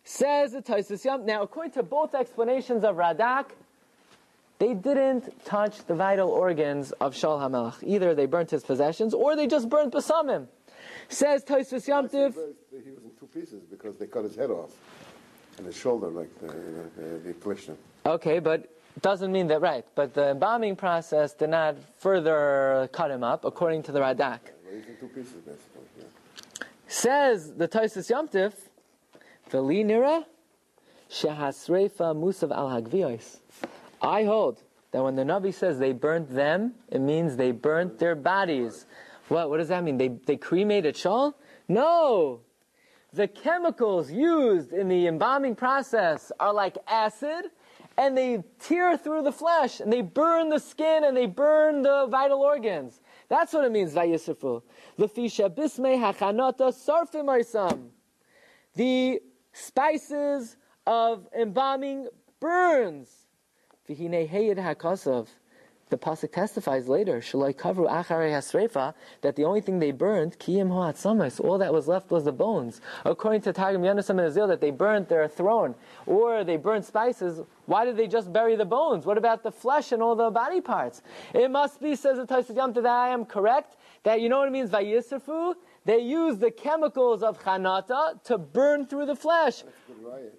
[0.04, 1.24] says the Tosfos Yom.
[1.24, 3.46] Now, according to both explanations of Radak,
[4.62, 7.82] they didn't touch the vital organs of Shaul HaMelech.
[7.82, 10.46] Either they burnt his possessions, or they just burnt Basamim.
[11.08, 12.32] Says Tosfos Yom Tov,
[12.70, 14.70] He was in two pieces because they cut his head off
[15.58, 17.76] and his shoulder, like the, the, the affliction.
[18.06, 18.70] Okay, but
[19.00, 19.84] doesn't mean that right.
[19.96, 24.14] But the embalming process did not further cut him up, according to the Radak.
[24.20, 25.82] Well, he's in two pieces, basically.
[25.98, 26.04] Yeah.
[26.86, 28.52] Says the Tosfos Yom Tov,
[29.50, 30.24] Veli nira
[31.10, 33.40] shehasreifa musav al hagviyos.
[34.02, 38.14] I hold that when the Navi says they burnt them, it means they burnt their
[38.14, 38.86] bodies.
[39.28, 39.48] What?
[39.48, 39.96] What does that mean?
[39.96, 41.34] They they cremated Shaul?
[41.68, 42.40] No.
[43.14, 47.50] The chemicals used in the embalming process are like acid,
[47.98, 52.06] and they tear through the flesh, and they burn the skin, and they burn the
[52.06, 53.00] vital organs.
[53.28, 53.94] That's what it means.
[53.94, 54.62] Lefisha
[54.98, 57.90] hachanota sarfim.
[58.74, 59.20] The
[59.52, 62.08] spices of embalming
[62.40, 63.21] burns.
[63.88, 65.28] V'hinei heyed hakasav.
[65.88, 70.68] The pasuk testifies later, Shaloi kavru acharei hasrefa, that the only thing they burned, kiyim
[70.68, 72.80] hoatzamas, all that was left was the bones.
[73.04, 75.74] According to Targum Yonasan ben Uziel, that they burned their throne,
[76.06, 79.04] or they burned spices, why did they just bury the bones?
[79.04, 81.02] What about the flesh and all the body parts?
[81.34, 84.48] It must be, says the Tosfos Yom that I am correct, that you know what
[84.48, 85.56] it means, vayisrfu?
[85.84, 89.62] They use the chemicals of chanata to burn through the flesh.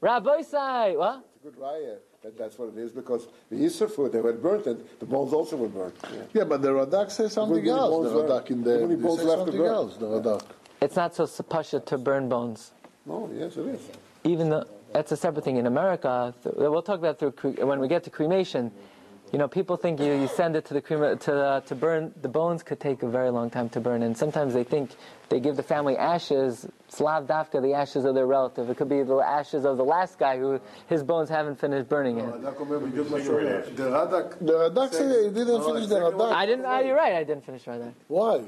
[0.01, 1.25] Rabbi say, what?
[1.35, 2.03] It's a good riot.
[2.23, 5.57] That, that's what it is because the Yisrafu, they were burnt and the bones also
[5.57, 5.93] were burnt.
[6.03, 6.19] Yeah.
[6.33, 7.89] Yeah, but the Radak says something many else.
[7.91, 9.73] bones The are- Radak in how there, many bones say left to something burn?
[9.73, 9.97] else.
[9.97, 10.41] The Radak.
[10.81, 12.71] It's not so supposed to burn bones.
[13.05, 13.81] No, yes, it is.
[14.23, 16.33] even though that's a separate thing in America.
[16.43, 18.71] th- We'll talk about through cre- when we get to cremation
[19.33, 22.13] you know, people think you, you send it to the crema to the, to burn.
[22.21, 24.91] The bones could take a very long time to burn, and sometimes they think
[25.29, 26.67] they give the family ashes.
[26.87, 28.69] Slav dafka, the ashes of their relative.
[28.69, 32.17] It could be the ashes of the last guy who his bones haven't finished burning
[32.17, 32.43] yet.
[32.43, 32.51] The
[33.89, 36.31] Radak, the Radak said he didn't finish the Radak.
[36.31, 36.65] I didn't.
[36.65, 37.13] Oh, you're right.
[37.13, 37.93] I didn't finish Radak.
[38.07, 38.43] Why?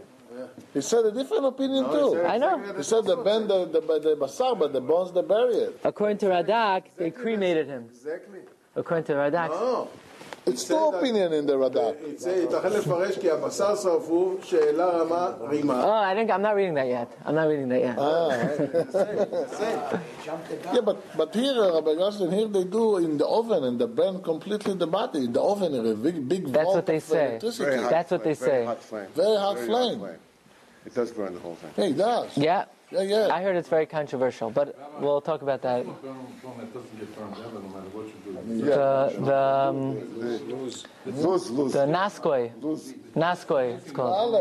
[0.72, 2.22] He said a different opinion no, too.
[2.22, 2.60] I know.
[2.78, 5.74] He said the bend the, the, the basar, but the bones they buried.
[5.84, 7.10] According to Radak, exactly.
[7.10, 7.86] they cremated him.
[7.90, 8.40] Exactly.
[8.76, 9.50] According to Radak.
[9.50, 9.90] No.
[10.46, 11.96] It's two opinion in the Radak.
[15.84, 17.12] Oh, I think I'm not reading that yet.
[17.26, 17.96] I'm not reading that yet.
[17.98, 18.30] Ah.
[20.74, 23.86] yeah, but, but here, uh, Rabbi Gershon, here they do in the oven and they
[23.88, 25.26] burn completely the body.
[25.28, 27.40] The oven, is a big, big That's what they say.
[27.42, 28.46] That's what flame, they say.
[28.46, 29.08] Very hot flame.
[29.16, 30.00] Very hot flame.
[30.00, 30.20] Hot flame.
[30.86, 31.72] It does burn the whole thing.
[31.78, 32.38] Yeah, it does.
[32.38, 32.66] Yeah.
[32.96, 33.34] Yeah, yeah.
[33.34, 35.86] I heard it's very controversial, but we'll talk about that.
[35.86, 35.94] Burn
[36.44, 38.66] one that doesn't get burned ever, no matter what you do.
[38.66, 39.78] The the um,
[41.06, 41.74] Lose, lose.
[41.74, 42.94] the naskoi, Lose.
[43.16, 44.34] naskoi, it's called.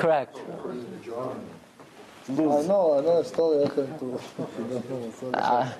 [0.00, 0.36] Correct.
[2.26, 3.64] I know, I know a story.
[3.64, 4.20] I can to.
[5.34, 5.72] Uh,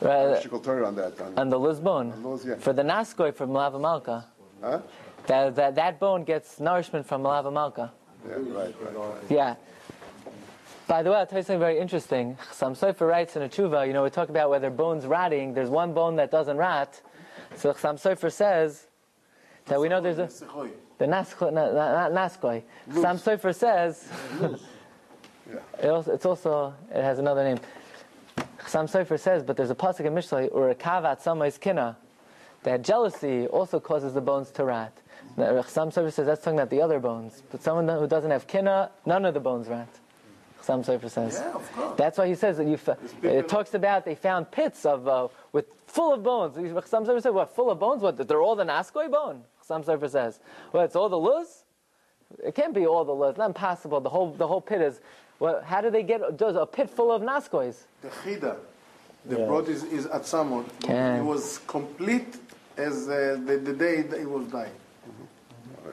[0.00, 0.46] right,
[0.84, 1.20] on that.
[1.20, 2.56] On, on the Lisbon Luz, yeah.
[2.56, 4.26] for the naskoi from Malava Malka.
[4.60, 4.80] huh?
[5.26, 7.92] That, that that bone gets nourishment from Malava Malka.
[8.26, 9.22] Yeah, right, right, right.
[9.28, 9.54] Yeah.
[10.92, 12.36] By the way, I'll tell you something very interesting.
[12.50, 15.54] Some Sofer writes in a tshuva, you know, we talk about whether bones rotting.
[15.54, 17.00] There's one bone that doesn't rot.
[17.56, 18.88] So Some Sofer says
[19.68, 20.28] that we know there's a
[20.98, 21.50] the naskoi.
[21.50, 22.62] na- na- na- naskoi.
[22.92, 24.06] Some Sofer says
[25.82, 27.60] it also, it's also it has another name.
[28.66, 31.96] Some Sofer says, but there's a pasuk in Mishlei or a kavat samais kina
[32.64, 34.92] that jealousy also causes the bones to rot.
[35.68, 38.90] Some Sofer says that's talking about the other bones, but someone who doesn't have kina,
[39.06, 39.88] none of the bones rot.
[40.62, 41.40] Some Sofer says.
[41.40, 41.96] Yeah, of course.
[41.96, 42.78] That's why he says that you.
[43.22, 46.56] It talks about they found pits of uh, with full of bones.
[46.86, 48.02] Some said, "What full of bones?
[48.02, 48.16] What?
[48.16, 50.40] They're all the naskoi bone." Some Sofer says,
[50.72, 51.64] "Well, it's all the luz."
[52.42, 53.36] It can't be all the luz.
[53.36, 54.00] Not impossible.
[54.00, 55.00] The whole the whole pit is.
[55.38, 57.84] Well, how do they get does a pit full of naskois?
[58.00, 58.56] The chida,
[59.24, 60.64] the brought is, is at Samot.
[60.88, 62.36] It was complete
[62.76, 64.70] as uh, the, the day that he was dying.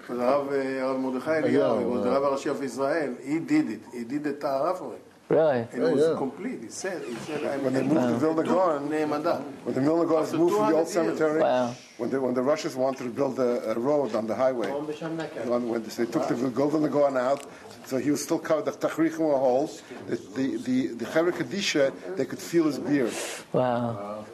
[0.07, 3.15] So the Rav, Rav Mordechai Eliyahu, he was the Rav Rashi of Israel.
[3.23, 3.81] He did it.
[3.93, 5.03] He did the tahara for it.
[5.29, 5.59] Really?
[5.71, 6.59] And it was complete.
[6.63, 10.25] He said, he said, I'm When they moved to Vilna Gaon, when the Vilna Gaons
[10.27, 11.75] After moved from the old cemetery, Wow.
[11.97, 15.69] when, the, when the Russians wanted to build a, a road on the highway, when,
[15.69, 17.45] when they took the Vilna Gaon out,
[17.85, 21.93] so he was still covered, the tachrichim were holes, the, the, the, the Chevra Kadisha,
[22.15, 23.13] they could feel his beard.
[23.53, 24.25] Wow.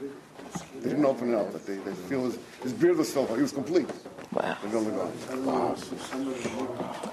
[0.79, 3.41] They didn't open it up, but they, they feel his, his beard was still, he
[3.41, 3.89] was complete.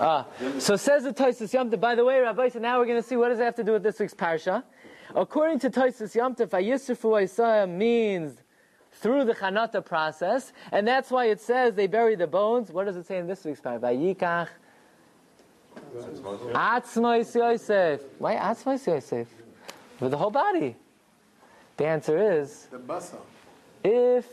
[0.00, 0.26] Ah,
[0.58, 1.78] so says the Tosfos Yom Tov.
[1.80, 3.64] By the way, Rabbi, so now we're going to see what does it have to
[3.64, 4.64] do with this week's parsha.
[5.14, 8.42] According to Tosfos Yom Tov, Vayisrafu Oisam means
[8.92, 12.72] through the Chanata process, and that's why it says they bury the bones.
[12.72, 13.80] What does it say in this week's parsha?
[13.80, 14.48] Vayikach
[16.54, 18.00] Atzmois Yosef.
[18.18, 19.28] Why Atzmois Yosef?
[20.00, 20.76] With the whole body.
[21.76, 23.18] The answer is The basar.
[23.84, 24.26] If,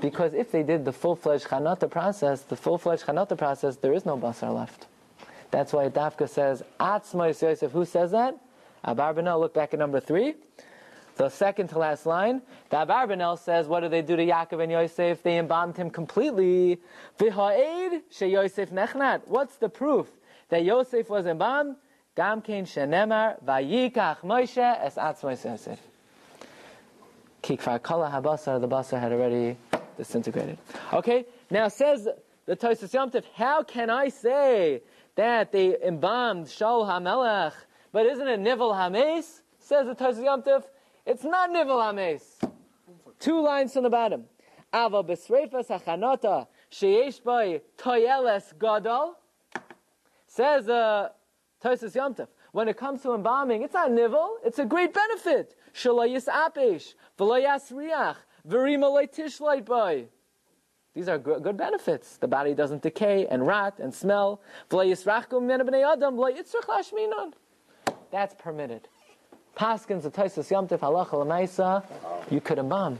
[0.00, 4.16] because if they did the full-fledged chanata process, the full-fledged chanata process, there is no
[4.16, 4.86] basar left.
[5.50, 7.70] That's why Dafka says, Atzma Yosef.
[7.70, 8.36] Who says that?
[8.84, 10.34] Abarbanel, look back at number three.
[11.16, 12.42] The second to last line.
[12.70, 15.22] The Abarbanel says, what did they do to Yaakov and Yosef?
[15.22, 16.80] They embalmed him completely.
[17.18, 19.22] V'ha'ed she Yosef nechnat.
[19.26, 20.08] What's the proof
[20.48, 21.76] that Yosef was embalmed?
[22.14, 25.80] Gam kein shenemar vayikach Moshe es atzma Yosef.
[27.48, 29.56] Kikfar habasar, the basar had already
[29.96, 30.58] disintegrated.
[30.92, 32.06] Okay, now says
[32.44, 34.82] the Tosfos Yom Tov, how can I say
[35.14, 37.54] that they embalmed Shaul HaMelech,
[37.90, 39.40] but isn't it Nivel HaMes?
[39.60, 40.64] Says the Tosfos Yom Tov,
[41.06, 42.20] it's not Nivel HaMes.
[43.18, 44.24] Two lines from the bottom.
[44.74, 49.16] Ava b'sreifas hachanota sheyesh by toyeles gadol.
[50.26, 51.08] Says uh,
[51.64, 55.54] Tosfos Yom Tov, when it comes to embalming, it's not nivel, it's a great benefit.
[55.78, 60.06] Shalayis apesh, v'layas riach, v'rima leitishleit boy.
[60.94, 62.16] These are good, good benefits.
[62.16, 64.40] The body doesn't decay and rot and smell.
[64.70, 67.32] V'layis rachkum min b'nei adam, v'layitzrach lashminon.
[68.10, 68.88] That's permitted.
[69.56, 71.84] Paskins of Tosfos Yom Tov halacha l'maisa,
[72.28, 72.98] you could embalm.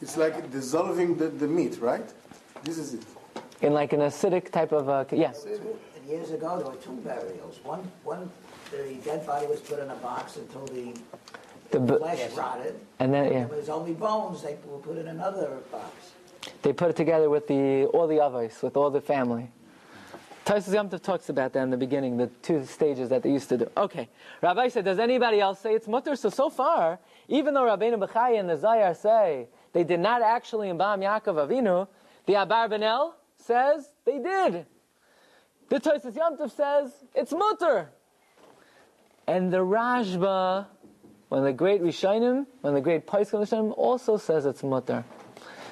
[0.00, 2.08] It's like dissolving the, the meat, right?
[2.62, 3.04] This is it.
[3.60, 5.32] In like an acidic type of, uh, yeah.
[5.46, 7.60] And years ago, there were two burials.
[7.62, 8.30] One, one,
[8.72, 10.92] the dead body was put in a box until the
[11.70, 12.74] The b- flesh rotted.
[12.98, 13.38] and then, yeah.
[13.40, 16.12] When there's only bones, they will put in another box.
[16.62, 19.50] They put it together with the all the avos, with all the family.
[20.44, 23.48] Tosfos Yom Tov talks about that in the beginning, the two stages that they used
[23.50, 23.70] to do.
[23.76, 24.08] Okay,
[24.42, 26.16] Rabbi said, does anybody else say it's mutter?
[26.16, 30.68] So so far, even though Rabbeinu Bechai and the Zohar say they did not actually
[30.68, 31.86] embalm Yaakov Avinu,
[32.26, 34.66] the Abarbanel says they did.
[35.68, 37.90] The Tosfos Yom Tov says it's mutter.
[39.26, 40.66] And the Rashba,
[41.28, 45.04] when the great Rishonim, when the great Paiskim Rishonim also says it's mutter.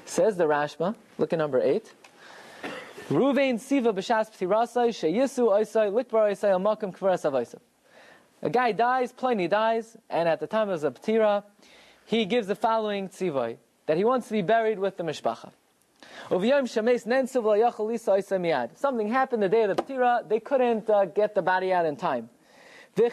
[0.05, 1.93] Says the Rashba, look at number eight.
[3.09, 7.59] Ruvain siva b'shas p'tirasai sheyisu oisai likbar oisai al makam kvaras avaisa.
[8.43, 11.43] A guy dies, Pliny dies, and at the time of the ptira,
[12.07, 15.51] he gives the following tzivai, that he wants to be buried with the mishpacha.
[18.77, 21.97] Something happened the day of the ptira, they couldn't uh, get the body out in
[21.97, 22.31] time.
[22.95, 23.11] They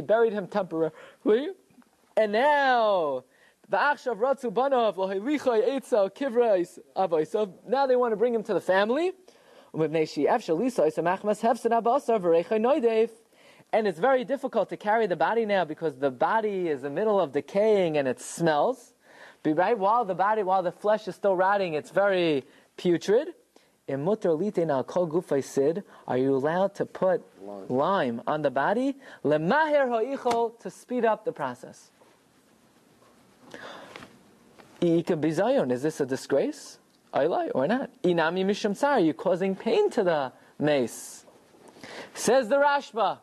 [0.00, 1.50] buried him temporarily,
[2.16, 3.24] and now.
[3.70, 3.94] Now
[7.86, 9.12] they want to bring him to the family.
[13.72, 16.90] And it's very difficult to carry the body now because the body is in the
[16.90, 18.92] middle of decaying and it smells.
[19.44, 22.44] Right while the body, while the flesh is still rotting, it's very
[22.76, 23.28] putrid.
[23.86, 27.22] In mutter litin al kol gufay sid, are you allowed to put
[27.68, 28.96] lime, on the body?
[29.22, 31.90] Lemaher ho'ichol, to speed up the process.
[34.80, 36.78] Ika bizayon, is this a disgrace?
[37.12, 37.90] Oilai, or not?
[38.02, 41.26] Inami mishum tsar, are you causing pain to the mace?
[42.14, 43.18] Says the Rashba,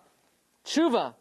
[0.63, 1.15] tshuva,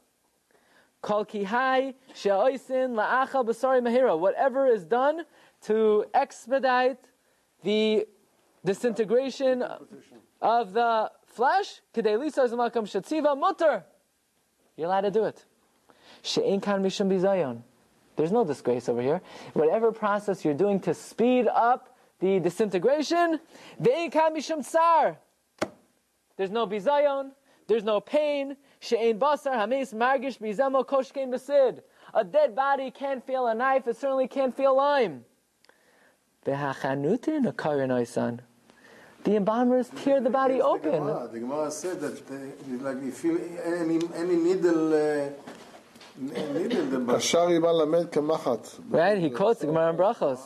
[1.03, 4.19] Kol kihai she'oisin la'achal basari mahira.
[4.19, 5.25] Whatever is done
[5.63, 6.99] to expedite
[7.63, 8.07] the
[8.65, 9.65] disintegration
[10.41, 11.81] of the flesh,
[13.37, 13.85] mutter.
[14.77, 15.45] You're allowed to do it.
[18.17, 19.21] There's no disgrace over here.
[19.55, 23.41] Whatever process you're doing to speed up the disintegration.
[23.79, 24.13] There's
[26.51, 27.33] no bizayon.
[27.67, 28.57] There's no pain.
[32.13, 33.87] A dead body can't feel a knife.
[33.87, 35.25] It certainly can't feel lime.
[36.45, 37.91] V'hachanutin a karin
[39.25, 40.93] the embalmers tear the body yes, open.
[40.93, 42.31] The Gemara, the Gemara said that
[42.83, 44.95] like if you any any needle.
[44.95, 45.31] Uh,
[48.91, 50.41] right, he quotes the Gemara on Brachos.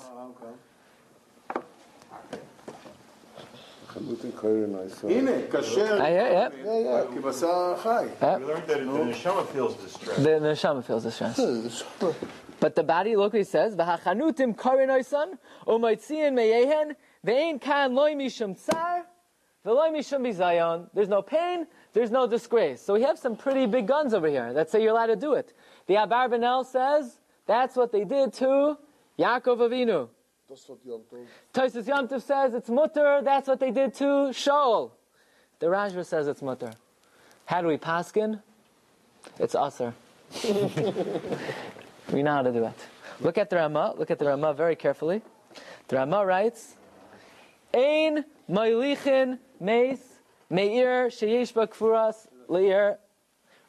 [3.97, 4.01] Ah,
[6.01, 6.99] ah, yeah, ah, yeah.
[8.39, 10.17] We learned that the neshama feels distress.
[10.19, 11.05] The neshama feels.
[12.61, 13.77] But the body, look what he says,
[17.25, 19.05] ve'ein kan loy mishum tsar,
[19.65, 20.89] ve'loy mishum bizayon.
[20.95, 22.81] There's no pain, there's no disgrace.
[22.81, 25.35] So we have some pretty big guns over here that say you're allowed to do
[25.35, 25.53] it.
[25.87, 28.79] The Abarbanel says that's what they did to
[29.19, 30.09] Yaakov Avinu.
[30.51, 34.93] Tosfos Yom Tov says it's mutter, that's what they did to Shaul.
[35.59, 36.73] The Rajva says it's mutter.
[37.47, 38.43] How do we paskin?
[39.39, 39.95] It's usher.
[42.13, 42.79] We know how to do it.
[43.21, 43.95] Look at the Ramah.
[43.97, 45.23] Look at the Ramah very carefully.
[45.89, 46.77] The Ramah writes,
[47.75, 49.99] Ein meilichin meis
[50.49, 52.99] meir sheyesh kfuras leir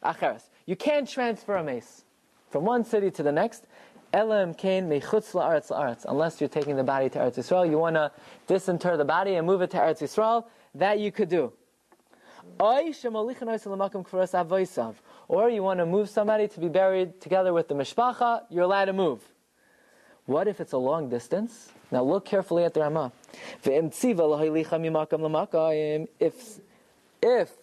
[0.03, 0.49] acheres.
[0.67, 2.03] You can't transfer a mace
[2.49, 3.65] from one city to the next.
[4.13, 6.05] Elam kain mechutz la'aretz la'aretz.
[6.07, 8.11] Unless you're taking the body to Eretz Yisrael, you want to
[8.47, 10.45] disinter the body and move it to Eretz Yisrael.
[10.75, 11.51] That you could do.
[12.59, 12.79] Or
[15.49, 18.93] you want to move somebody to be buried together with the mishpacha, you're allowed to
[18.93, 19.21] move.
[20.25, 21.71] What if it's a long distance?
[21.95, 23.13] Now look carefully at the l'makayim.
[26.19, 26.59] If,
[27.21, 27.53] if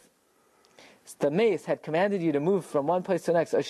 [1.19, 3.53] the mace had commanded you to move from one place to the next.
[3.53, 3.69] If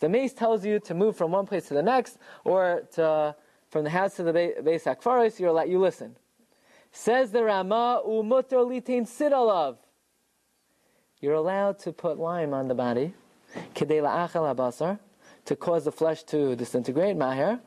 [0.00, 3.34] the mace tells you to move from one place to the next, or to,
[3.70, 6.16] from the house to the beis hakvaris, you're allowed, you listen.
[6.92, 9.76] Says the sidalav.
[11.22, 13.14] You're allowed to put lime on the body,
[15.50, 17.58] to cause the flesh to disintegrate, maher,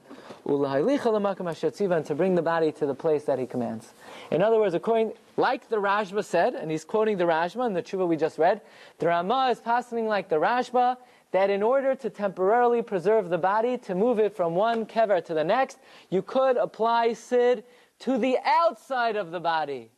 [0.46, 3.94] and to bring the body to the place that he commands.
[4.32, 7.84] In other words, according, like the Rashba said, and he's quoting the Rashba in the
[7.84, 8.62] tshuva we just read,
[9.00, 10.96] the Rama is passing like the Rashba,
[11.32, 15.34] that in order to temporarily preserve the body, to move it from one kever to
[15.34, 17.66] the next, you could apply sid
[18.00, 19.92] to the outside of the body.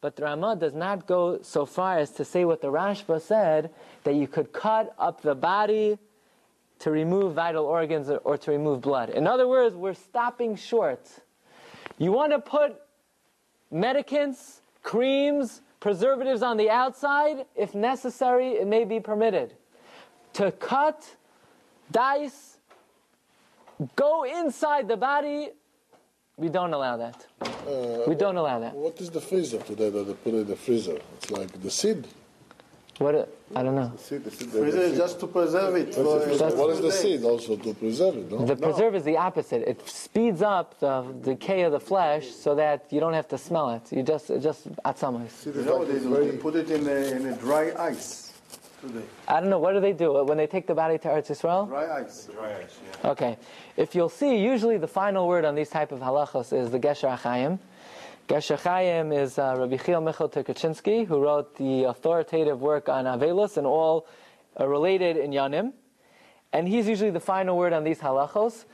[0.00, 3.70] But the Ramah does not go so far as to say what the Rashba said,
[4.04, 5.98] that you could cut up the body
[6.80, 9.10] to remove vital organs or, or to remove blood.
[9.10, 11.08] In other words, we're stopping short.
[11.98, 12.80] You want to put
[13.72, 19.54] medicants, creams, preservatives on the outside, if necessary, it may be permitted.
[20.34, 21.16] To cut,
[21.90, 22.58] dice,
[23.94, 25.50] go inside the body,
[26.36, 27.26] we don't allow that.
[27.40, 28.74] Uh, we don't allow that.
[28.74, 30.98] What is the freezer today that they put in the freezer?
[31.16, 32.06] It's like the seed.
[32.98, 33.28] What?
[33.54, 33.92] I don't know.
[33.98, 35.94] Freezer is just to preserve it.
[35.94, 37.24] For, What is the seed?
[37.24, 38.44] Also to preserve it, no?
[38.44, 39.68] The preserve is the opposite.
[39.68, 43.70] It speeds up the decay of the flesh so that you don't have to smell
[43.70, 43.92] it.
[43.92, 45.44] You just it just atzamos.
[45.44, 46.30] You know they?
[46.30, 48.32] They put it in a, in a dry ice
[48.80, 49.04] today.
[49.28, 51.68] I don't know what do they do when they take the body to Eretz Yisrael.
[51.68, 52.28] Dry ice.
[52.32, 53.10] Dry ice, yeah.
[53.10, 53.36] Okay,
[53.76, 57.14] if you'll see, usually the final word on these type of halachos is the Gesher
[57.18, 57.58] Achayim.
[58.28, 63.56] Gesher Achayim is uh, Rabbi Chiel Michal Tukachinsky, who wrote the authoritative work on Avelus
[63.56, 64.08] and all
[64.58, 65.72] uh, related in Yanim.
[66.52, 68.64] and he's usually the final word on these halachos.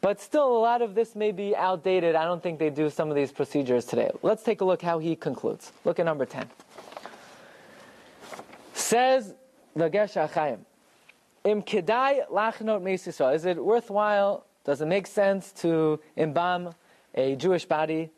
[0.00, 2.14] But still, a lot of this may be outdated.
[2.14, 4.10] I don't think they do some of these procedures today.
[4.22, 5.72] Let's take a look how he concludes.
[5.84, 6.48] Look at number 10.
[8.72, 9.34] Says
[9.76, 10.64] the Gesher Chaim,
[11.44, 14.46] Im kedai lachnot meis Is it worthwhile?
[14.64, 16.74] Does it make sense to embalm
[17.14, 18.10] a Jewish body?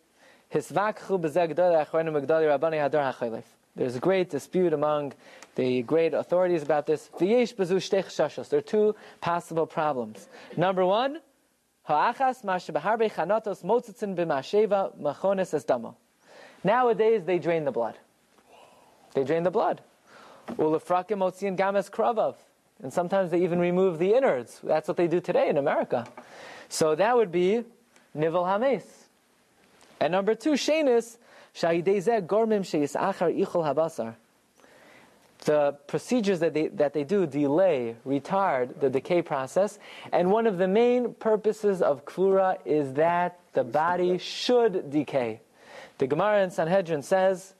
[3.76, 5.12] There's a great dispute among
[5.54, 7.10] the great authorities about this.
[7.18, 10.28] There are two possible problems.
[10.56, 11.20] Number one.
[16.64, 17.94] Nowadays, they drain the blood.
[19.14, 19.80] They drain the blood.
[22.82, 24.60] And sometimes they even remove the innards.
[24.62, 26.06] That's what they do today in America.
[26.68, 27.64] So that would be
[28.14, 29.05] nivel hames.
[30.00, 31.16] And number two, shenis,
[31.54, 34.14] shahidezeh gormim sheyisachar ichol habasar.
[35.40, 39.78] The procedures that they, that they do delay, retard the decay process.
[40.12, 45.40] And one of the main purposes of klura is that the body should decay.
[45.98, 47.54] The Gemara in Sanhedrin says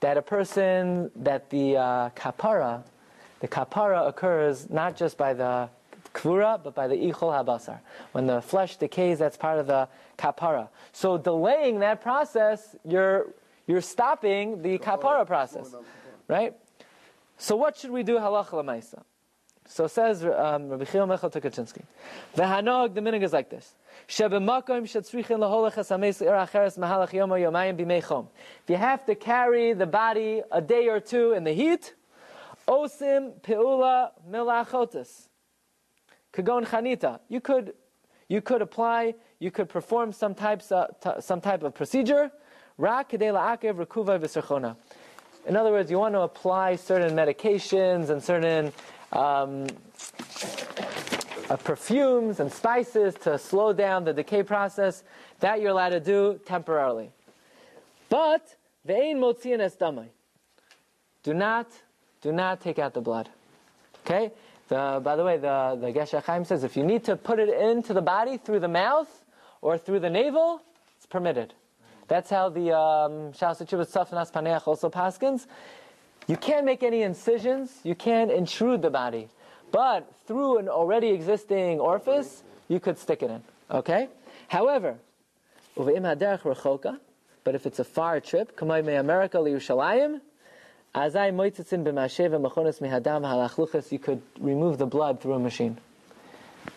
[0.00, 2.84] that a person, that the uh, kapara,
[3.40, 5.68] the kapara occurs not just by the
[6.14, 7.80] kvura, but by the ichol habasar.
[8.12, 9.88] When the flesh decays, that's part of the
[10.18, 10.68] kapara.
[10.92, 13.34] So delaying that process, you're,
[13.66, 15.74] you're stopping the kapara process.
[16.26, 16.54] Right?
[17.36, 19.02] So what should we do halacha lemaisa?
[19.70, 21.82] So says um, Rabbi Chil Mechel Tukachinsky.
[22.34, 23.74] V'hanog, the minig is like this.
[24.08, 28.28] Shebemakom shetzrichin laholech hasames ir acheres mahalach yomo yomayim b'mei chom.
[28.64, 31.94] If you have to carry the body a day or two in the heat,
[32.66, 35.27] osim peula milachotis.
[36.32, 37.20] Kagon chanita.
[37.28, 37.74] You could,
[38.28, 42.30] you could apply, you could perform some types, uh, t- some type of procedure.
[42.78, 42.86] In
[45.56, 48.72] other words, you want to apply certain medications and certain
[49.12, 49.66] um,
[51.50, 55.02] uh, perfumes and spices to slow down the decay process.
[55.40, 57.10] That you're allowed to do temporarily.
[58.08, 58.56] But
[58.86, 59.76] ve'ein motzian es.
[61.22, 61.66] Do not,
[62.20, 63.28] do not take out the blood.
[64.04, 64.32] Okay.
[64.68, 67.48] The, by the way, the the Gesher Chaim says if you need to put it
[67.48, 69.08] into the body through the mouth
[69.62, 70.60] or through the navel,
[70.96, 71.54] it's permitted.
[72.06, 75.46] That's how the um, Shas Chubas Tzafnas Paneach also paskins.
[76.26, 77.80] You can't make any incisions.
[77.82, 79.28] You can't intrude the body,
[79.72, 83.42] but through an already existing orifice, you could stick it in.
[83.70, 84.08] Okay.
[84.48, 84.96] However,
[85.74, 90.20] but if it's a far trip, kamay me America liyushalayim,
[90.94, 95.78] azai moitzitzin b'mashev mechonis mehadam halachluchas, you could remove the blood through a machine.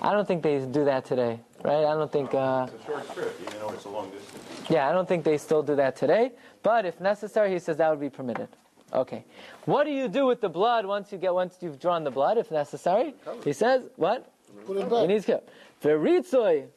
[0.02, 1.86] I don't think they do that today, right?
[1.86, 2.34] I don't think.
[2.34, 4.70] Uh, It's a short trip, even though it's a long distance.
[4.70, 6.32] yeah, I don't think they still do that today.
[6.64, 8.48] But if necessary, he says that would be permitted.
[8.94, 9.24] Okay.
[9.66, 12.38] What do you do with the blood once you get once you've drawn the blood,
[12.38, 13.14] if necessary?
[13.44, 14.32] He says what?
[14.66, 15.02] Put it back.
[15.02, 15.42] He needs to.
[15.82, 16.68] Veritzoy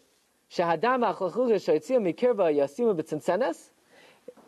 [0.51, 3.71] shahadam achlachucha shoytzia mikirba yasimu b'tzintzenes.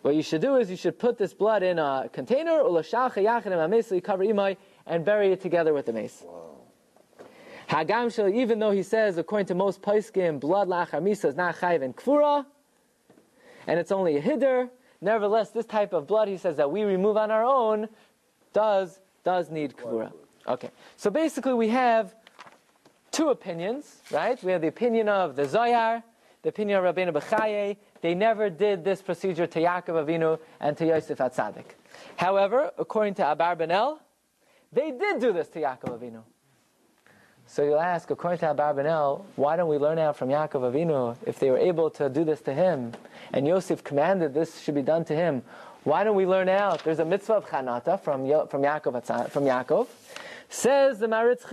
[0.02, 3.90] What you should do is you should put this blood in a container, ulashalcha yachid
[3.90, 4.56] and cover
[4.86, 6.24] and bury it together with the mace.
[7.68, 11.56] Hagam shel, even though he says, according to most paiskim, blood lachar misa is not
[11.56, 12.46] chayiv and kfura,
[13.66, 14.70] and it's only a hiddur.
[15.00, 17.88] Nevertheless, this type of blood, he says, that we remove on our own,
[18.52, 20.12] does does need kfura.
[20.46, 22.14] Okay, so basically we have
[23.10, 24.40] two opinions, right?
[24.44, 26.04] We have the opinion of the Zohar,
[26.42, 27.76] the opinion of Rabbeinu Bechaye.
[28.00, 31.74] They never did this procedure to Yaakov Avinu and to Yosef Atzadik.
[32.16, 33.98] However, according to Abarbanel,
[34.72, 36.22] they did do this to Yaakov Avinu.
[37.48, 41.38] So you'll ask, according to Abarbanel, why don't we learn out from Yaakov Avinu if
[41.38, 42.92] they were able to do this to him,
[43.32, 45.42] and Yosef commanded this should be done to him?
[45.84, 46.82] Why don't we learn out?
[46.82, 49.86] There's a mitzvah of Chanata from from Yaakov from Yaakov.
[50.48, 51.44] Says the Maritz.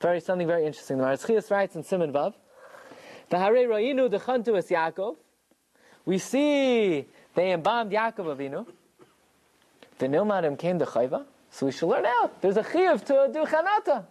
[0.00, 0.98] Very something very interesting.
[0.98, 2.34] The Maritz writes in Simon Vav.
[3.30, 5.16] The Hare Roinu Dechantu es Yaakov.
[6.04, 8.66] We see they embalmed Yaakov Avinu.
[9.98, 11.24] The Nilmadim came to Chayva.
[11.50, 12.40] So we should learn out.
[12.40, 14.04] There's a chiyuv to do chanata.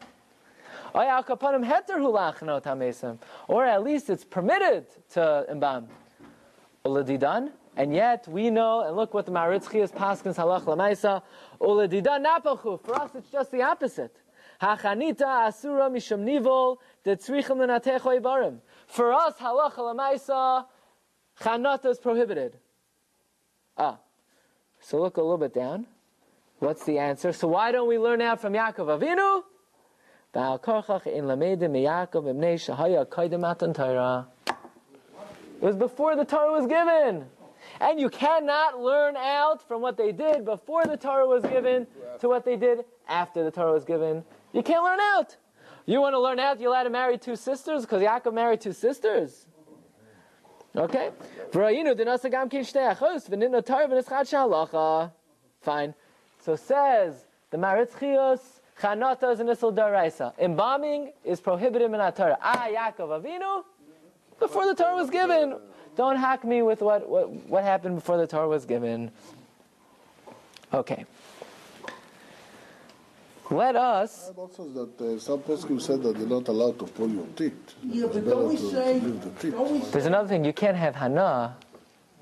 [3.48, 5.88] Or at least it's permitted to embalm.
[6.86, 7.52] Uladidan.
[7.78, 11.22] And yet we know, and look what the Maritzchi is paskins halach lamaisa.
[11.62, 12.82] Uladidan napachu.
[12.84, 14.16] For us it's just the opposite.
[14.62, 18.60] Hachanita asura misham nivol detzrichim lenatecho ibarim.
[18.90, 20.66] For us halach lamaisa,
[21.40, 22.58] chanata is prohibited.
[23.78, 24.00] Ah.
[24.80, 25.86] So look a little bit down.
[26.58, 27.32] What's the answer?
[27.32, 29.44] So why don't we learn out from Yaakov Avinu?
[35.62, 37.26] It was before the Torah was given.
[37.80, 41.86] And you cannot learn out from what they did before the Torah was given
[42.22, 44.24] to what they did after the Torah was given.
[44.52, 45.38] You can't learn out.
[45.90, 48.74] You want to learn out, you're allowed to marry two sisters because Yaakov married two
[48.74, 49.48] sisters.
[50.76, 51.10] Okay?
[55.62, 55.96] Fine.
[56.42, 60.38] So says the Maritz Chios, Chanata is an Isel Daraisa.
[60.38, 62.38] Embalming is prohibited in Torah.
[62.40, 63.64] Ah, Yaakov Avinu,
[64.40, 65.58] before the Torah was given.
[65.96, 69.10] Don't hack me with what, what, what happened before the Torah was given.
[70.72, 71.06] Okay.
[73.50, 74.30] Let us.
[74.30, 77.54] And also that uh, some poskim said that you're not allowed to pull your teeth.
[77.84, 79.54] Yeah, It's but don't we to, say, to the teeth.
[79.54, 80.46] don't we There's another thing.
[80.46, 81.56] You can't have Hana.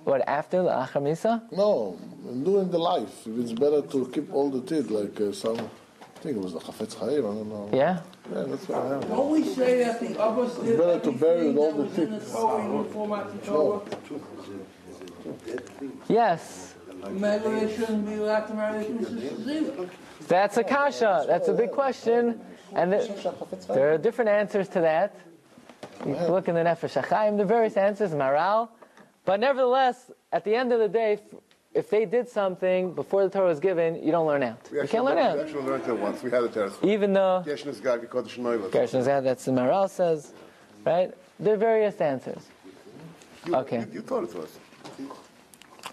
[0.05, 1.41] What, after the Achamisa?
[1.51, 1.99] No,
[2.43, 6.37] during the life, it's better to keep all the teeth, like uh, some, I think
[6.37, 7.69] it was the Chafetz Chaim, I don't know.
[7.73, 7.99] Yeah?
[8.33, 9.07] Yeah, that's what I have.
[9.09, 11.97] Don't we say that the others did it's better to bury everything all the teeth.
[11.99, 12.31] in the things.
[12.31, 13.81] Torah in the format of Torah?
[16.07, 16.73] Yes.
[17.11, 19.89] Maybe they shouldn't be allowed to marry their sisters.
[20.27, 21.25] That's a kasha.
[21.27, 22.41] That's a big question.
[22.73, 23.33] And the,
[23.69, 25.15] there are different answers to that.
[26.05, 28.69] You can look in the Nefesh HaChaim, the various answers, Maral.
[29.25, 31.21] But nevertheless, at the end of the day, if,
[31.73, 34.69] if they did something before the Torah was given, you don't learn out.
[34.71, 35.35] We You can't learn out.
[35.35, 35.47] We out.
[35.47, 36.23] actually learned that once.
[36.23, 36.71] We had it Torah.
[36.83, 40.33] Even though Yeshnas Gag, Gershon that's the Maral says,
[40.85, 41.13] right?
[41.39, 42.45] There are various answers.
[43.47, 43.79] Okay.
[43.79, 44.59] You, you taught it to us.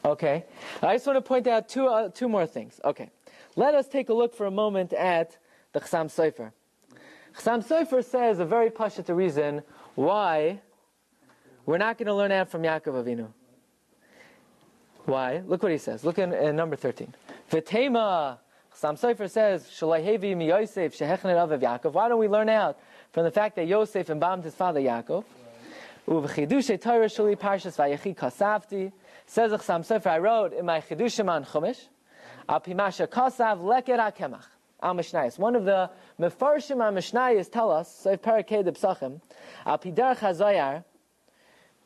[0.04, 0.44] Okay.
[0.82, 2.80] I just want to point out two, uh, two more things.
[2.84, 3.10] Okay.
[3.56, 5.38] Let us take a look for a moment at
[5.72, 6.52] the Chasam Sofer.
[7.38, 9.62] Chasam Sofer says a very pashut reason
[9.94, 10.60] why
[11.64, 13.28] we're not going to learn out from Yaakov Avinu.
[15.06, 15.42] Why?
[15.46, 16.04] Look what he says.
[16.04, 17.14] Look in, in number 13.
[17.50, 18.38] V'tema,
[18.74, 21.92] Chasam Sofer says, Shalahevi mi Yosef shehechnet aviv Yaakov.
[21.92, 22.78] Why don't we learn out
[23.12, 25.24] from the fact that Yosef embalmed his father Yaakov?
[26.06, 28.92] Torah shali parshas kasavti.
[29.26, 31.88] Says the Chasam Sofer, I wrote in my chidushim on Chumash,
[32.48, 34.44] Al pimasha kasav leket akemach.
[34.82, 35.38] Al Mishnayos.
[35.38, 39.20] One of the mefarshim on Mishnayos tell us, so Parakeh de Psachim,
[39.64, 40.84] Al piderach hazayar,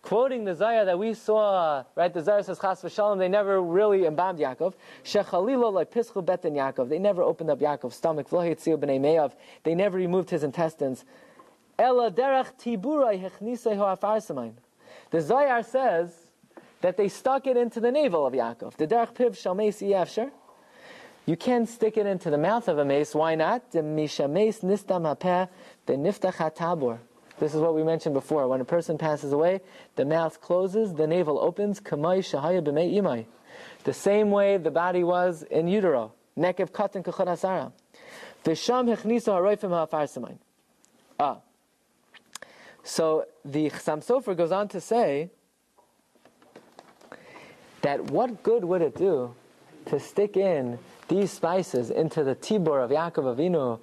[0.03, 2.13] quoting the Zohar that we saw, right?
[2.13, 4.75] The Zohar says Chas v'Shalom, they never really embalmed Yaakov.
[5.05, 6.89] Shechalilo like pischu beten Yaakov.
[6.89, 8.29] They never opened up Yaakov's stomach.
[8.29, 9.33] V'lo hitziu b'nei meyav.
[9.63, 11.05] They never removed his intestines.
[11.79, 14.55] Ela derach tiburai hechnisei ho afarsamayim.
[15.11, 16.28] The Zohar says
[16.81, 18.77] that they stuck it into the navel of Yaakov.
[18.77, 20.31] The derech piv shalmeis yafsher.
[21.27, 23.15] You can stick it into the mouth of a mace.
[23.15, 23.73] Why not?
[23.73, 25.49] The mishameis nistam hapeh
[25.87, 26.99] the niftach hatabor.
[27.39, 28.49] This is what we mentioned before.
[28.49, 29.61] When a person passes away,
[29.97, 31.81] the mouth closes, the navel opens.
[31.81, 33.27] The
[33.93, 36.13] same way the body was in utero.
[36.37, 37.73] Nekev katan kachot asara.
[38.45, 40.39] V'sham hechnisa haroifim ha'afarsamayim.
[41.21, 41.39] Ah.
[42.83, 45.31] So the Chasam Sofer goes on to say
[47.89, 49.35] that what good would it do
[49.87, 50.79] to stick in
[51.09, 53.81] these spices into the tibor of Yaakov Avinu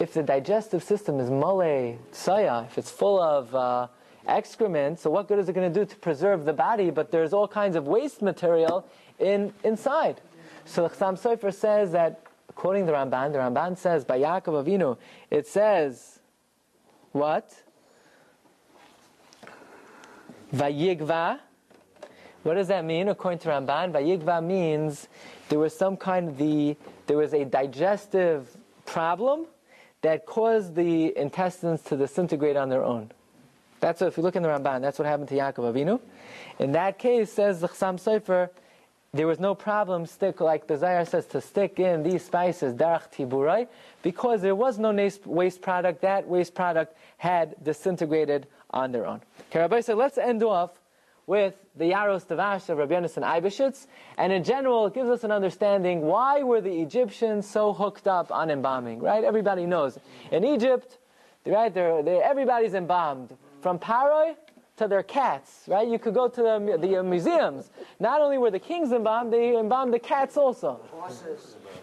[0.00, 3.86] if the digestive system is mole tsaya, if it's full of uh,
[4.26, 6.90] excrement, so what good is it going to do to preserve the body?
[6.90, 8.84] But there's all kinds of waste material
[9.20, 10.20] in inside.
[10.64, 12.24] So the Chasam Sofer says that,
[12.56, 14.98] quoting the Ramban, the Ramban says by Yaakov Avinu,
[15.30, 16.18] it says,
[17.12, 17.54] what?
[20.52, 21.38] Vayigva.
[22.46, 23.90] What does that mean according to Ramban?
[23.90, 25.08] Vayigva means
[25.48, 26.76] there was some kind of the
[27.08, 29.46] there was a digestive problem
[30.02, 33.10] that caused the intestines to disintegrate on their own.
[33.80, 36.00] That's what, if you look in the Ramban, that's what happened to Yaakov Avinu.
[36.60, 38.50] In that case, says the Chasam Sofer,
[39.12, 43.12] there was no problem stick like the Zohar says to stick in these spices darach
[43.12, 43.66] tiburai
[44.02, 44.92] because there was no
[45.24, 46.00] waste product.
[46.02, 49.20] That waste product had disintegrated on their own.
[49.50, 50.78] Okay, Rabbi said, let's end off
[51.26, 55.32] with the Yaaros Devash of Rabbi Yonasan Eibeshitz, and in general, it gives us an
[55.32, 59.24] understanding why were the Egyptians so hooked up on embalming, right?
[59.24, 59.98] Everybody knows.
[60.30, 60.98] In Egypt,
[61.44, 63.36] right, they're, they're, everybody's embalmed.
[63.60, 64.36] From Paroi
[64.76, 65.88] to their cats, right?
[65.88, 67.70] You could go to the, the uh, museums.
[67.98, 70.80] Not only were the kings embalmed, they embalmed the cats also.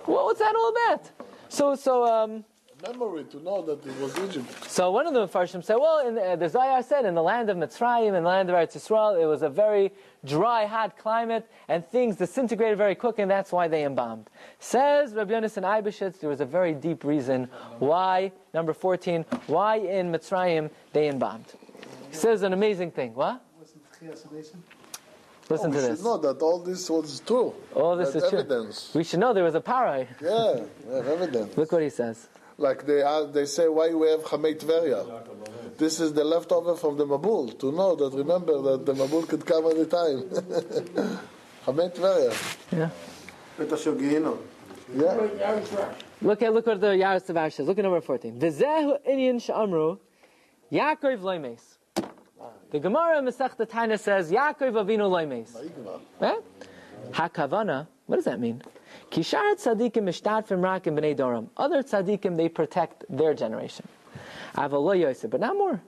[0.08, 1.12] Well, what's that all about?
[1.50, 2.46] So, so, um,
[2.84, 4.70] Memory to know that it was Egypt.
[4.70, 7.24] so one of the Farshim said, well, in uh, the, the Zohar said, in the
[7.24, 9.94] land of Mitzrayim, in the land of Eretz Yisrael, it was a very
[10.26, 14.30] dry, hot climate, and things disintegrated very quick, and that's why they embalmed.
[14.60, 17.48] Says Rabbi Yonasan Eibeshitz, there was a very deep reason
[17.80, 21.54] why, number 14, why in Mitzrayim they embalmed.
[22.10, 23.14] He says an amazing thing.
[23.14, 23.42] What?
[23.42, 24.06] Oh,
[25.50, 26.04] Listen we to should this.
[26.04, 27.54] know that all this was true.
[27.76, 28.40] All this That is true.
[28.40, 28.92] evidence.
[28.94, 30.08] We should know there was a parai.
[30.22, 31.56] Yeah, we have evidence.
[31.58, 32.28] Look what he says.
[32.58, 35.78] Like they are, they say, why we have Chamei Tveria?
[35.78, 39.46] This is the leftover from the Mabul, to know that, remember that the Mabul could
[39.46, 40.22] come any time.
[41.66, 42.34] Chamei Tveria.
[42.72, 42.90] Yeah.
[44.96, 45.28] Yeah.
[46.22, 47.68] Look at look at the Yaroslav says.
[47.68, 48.40] Look at number fourteen.
[48.40, 50.00] V'zehu inyan shamru
[50.72, 51.62] Yaakov loimes.
[52.72, 55.52] The Gemara Masechta Tana says Yaakov Avinu loimes.
[57.12, 57.88] Hakavana.
[58.06, 58.62] What does that mean?
[59.14, 61.50] Kishar tzadikim mishtadfim rakim b'nei doram.
[61.56, 63.88] Other tzadikim they protect their generation.
[64.56, 65.84] Aval lo but not more.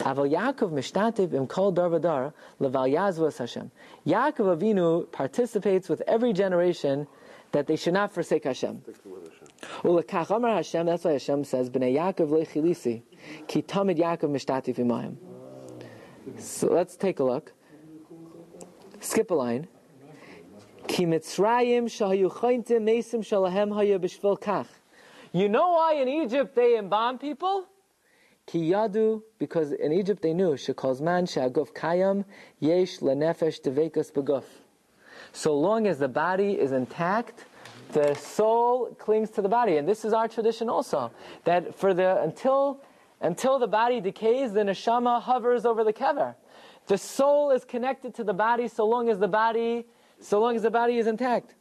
[0.00, 3.70] Aval Yaakov mishtativ im kol dar v'dar leval yazvos Hashem.
[4.06, 7.06] Yaakov Avinu participates with every generation
[7.52, 8.82] that they should not forsake Hashem.
[9.82, 13.02] Ulekach Amar Hashem, that's why Hashem says, B'nei Yaakov lechilisi,
[13.46, 15.16] ki tamid Yaakov mishtativ imayim.
[16.38, 17.52] So let's take a look.
[19.00, 19.68] Skip a line.
[25.32, 27.66] You know why in Egypt they embalm people?
[29.38, 30.56] Because in Egypt they knew,
[32.60, 32.98] yesh.
[35.32, 37.44] So long as the body is intact,
[37.92, 41.10] the soul clings to the body, and this is our tradition also.
[41.44, 42.80] That for the until
[43.20, 46.34] until the body decays, the neshama hovers over the kever.
[46.86, 49.86] The soul is connected to the body so long as the body
[50.24, 51.54] so long as the body is intact.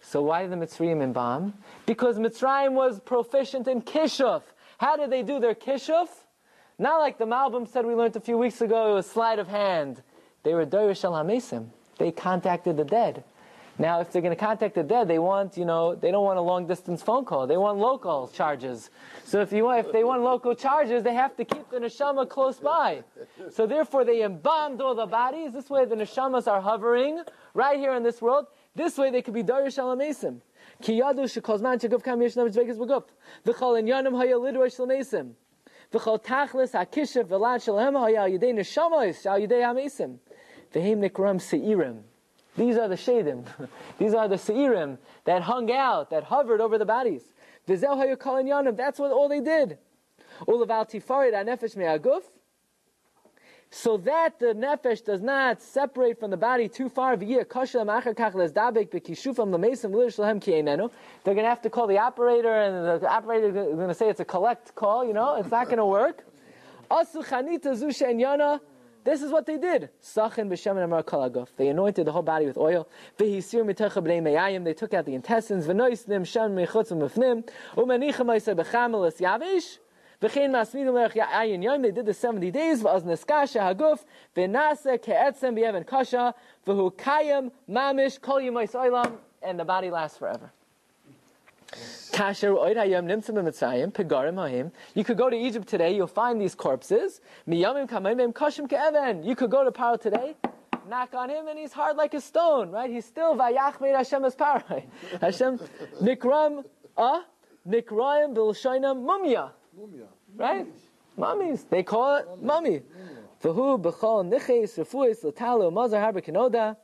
[0.00, 1.54] So why the Mitzrayim embalm?
[1.86, 4.42] Because Mitzrayim was proficient in kishuf.
[4.78, 6.08] How did they do their kishuf?
[6.78, 9.48] Not like the Malbim said we learned a few weeks ago, it was sleight of
[9.48, 10.02] hand.
[10.42, 11.68] They were Dorish al Hamesim.
[11.98, 13.24] They contacted the dead.
[13.80, 16.38] Now, if they're going to contact the dead, they want, you know, they don't want
[16.38, 17.46] a long distance phone call.
[17.46, 18.90] They want local charges.
[19.24, 22.28] So if you want, if they want local charges, they have to keep the neshama
[22.28, 23.04] close by.
[23.50, 25.54] So therefore, they embalmed all the bodies.
[25.54, 27.22] This way, the neshamas are hovering
[27.54, 28.48] right here in this world.
[28.74, 30.42] This way, they could be darish alamesim.
[30.82, 33.04] Ki yadu shekozman sheguv kam yesh navish vegas begup.
[33.46, 35.32] V'chol in yanim haya lidrosh lamesim.
[35.90, 40.18] V'chol tachlis hakishav v'lad shalhem haya yidei neshamas shal yidei hamesim.
[40.74, 42.02] V'hem nikram seirim.
[42.60, 43.46] These are the shadim.
[43.98, 47.32] These are the seirim that hung out, that hovered over the bodies.
[47.66, 47.82] That's
[48.98, 49.78] what all they did.
[53.70, 57.16] So that the nefesh does not separate from the body too far.
[57.16, 57.54] They're going to
[61.48, 64.74] have to call the operator, and the operator is going to say it's a collect
[64.74, 65.02] call.
[65.06, 66.26] You know, it's not going to work.
[69.02, 69.88] This is what they did.
[71.56, 72.86] They anointed the whole body with oil.
[73.16, 75.66] They took out the intestines.
[75.66, 75.74] They
[81.92, 82.84] did the seventy days.
[89.42, 90.52] And the body lasts forever.
[94.94, 95.94] You could go to Egypt today.
[95.94, 97.20] You'll find these corpses.
[97.48, 99.24] Miyamim kamayim kashim ke'even.
[99.24, 100.34] You could go to Paro today
[100.90, 102.90] knock on him and he's hard like a stone, right?
[102.90, 104.84] He's still vayach made Hashem as parai.
[105.20, 105.58] Hashem
[106.02, 106.64] nikram
[106.96, 107.24] ah
[107.66, 109.52] nikrayim bilshainam mumya.
[110.36, 110.66] Right?
[111.16, 111.64] Mummies.
[111.68, 112.82] They call it mummy.
[113.42, 116.76] V'hu b'chol niches refuis l'talo mazar harba kenoda.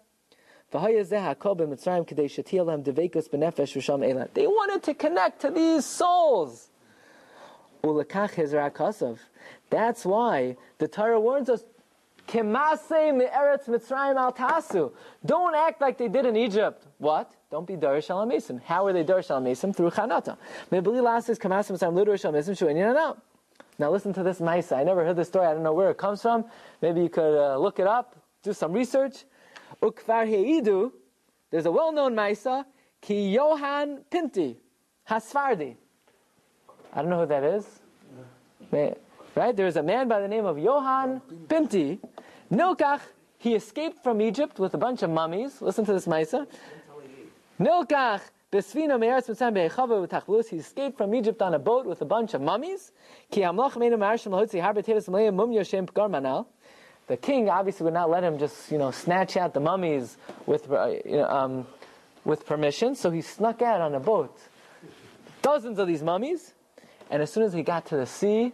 [0.73, 0.79] They
[4.47, 6.71] wanted to connect to these souls.
[9.71, 11.65] That's why the Torah warns us,
[15.25, 16.85] Don't act like they did in Egypt.
[16.99, 17.33] What?
[17.51, 18.29] Don't be Darish al.
[18.65, 19.73] How are they Darish al?
[19.73, 20.37] Through Chanata.
[23.79, 24.77] Now listen to this Maisa.
[24.77, 25.47] I never heard this story.
[25.47, 26.45] I don't know where it comes from.
[26.83, 29.25] Maybe you could uh, look it up, do some research.
[29.83, 30.93] Ukvar Heidu,
[31.51, 32.65] there's a well-known Maisa,
[33.01, 34.57] Ki Johan Pinti,
[35.09, 35.77] Hasfardi.
[36.93, 37.67] I don't know who that is.
[38.73, 39.55] Right?
[39.55, 41.99] There's a man by the name of Johan Pinti.
[42.51, 43.01] Nilkach,
[43.39, 45.61] he escaped from Egypt with a bunch of mummies.
[45.61, 46.47] Listen to this Maisa.
[47.61, 48.23] Nilkach,
[48.53, 50.49] Besvina me'eretz mitzrayim be'echava v'tachvus.
[50.49, 52.93] He escaped from Egypt on a boat with a bunch of mummies.
[57.07, 60.71] The king obviously would not let him just, you know, snatch out the mummies with,
[60.71, 61.67] uh, you know, um,
[62.25, 62.95] with permission.
[62.95, 64.37] So he snuck out on a boat.
[65.43, 66.53] Dozens of these mummies.
[67.11, 68.53] And as soon as he got to the sea,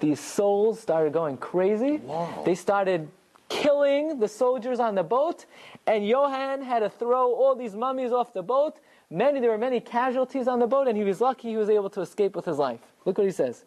[0.00, 1.98] these souls started going crazy.
[1.98, 2.42] Wow.
[2.46, 3.08] They started
[3.50, 5.44] killing the soldiers on the boat.
[5.86, 8.78] And Johan had to throw all these mummies off the boat
[9.12, 11.90] Many, there were many casualties on the boat, and he was lucky he was able
[11.90, 12.78] to escape with his life.
[13.04, 13.64] Look what he says.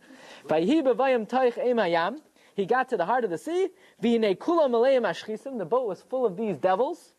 [2.55, 3.69] He got to the heart of the sea.
[3.99, 7.13] The boat was full of these devils.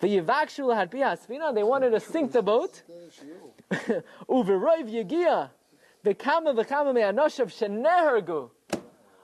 [0.00, 2.82] They wanted to sink the boat.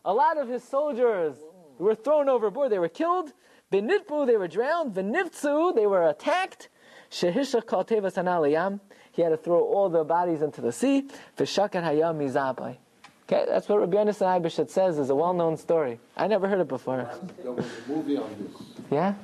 [0.06, 1.36] A lot of his soldiers
[1.78, 2.70] were thrown overboard.
[2.70, 3.32] They were killed.
[3.70, 4.94] They were drowned.
[4.94, 6.68] They were attacked.
[7.10, 8.80] Shehishach kol tevas hanal yam.
[9.12, 11.08] He had to throw all the bodies into the sea.
[11.38, 12.78] V'shakar hayam mizabai.
[13.26, 15.98] Okay, that's what Rabbi Yonasan Eibeshitz says is a well-known story.
[16.14, 17.08] I never heard it before.
[17.42, 18.62] There was a movie on this.
[18.90, 19.14] Yeah?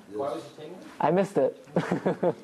[1.01, 1.66] I missed it.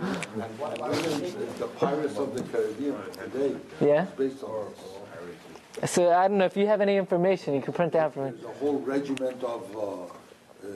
[0.00, 3.56] The Pirates of the Caribbean today.
[3.80, 4.02] Yeah?
[4.02, 4.72] It's based on
[5.80, 5.90] this.
[5.90, 8.30] So I don't know if you have any information you can print out for me.
[8.30, 10.02] There's a whole regiment of uh,
[10.66, 10.68] uh,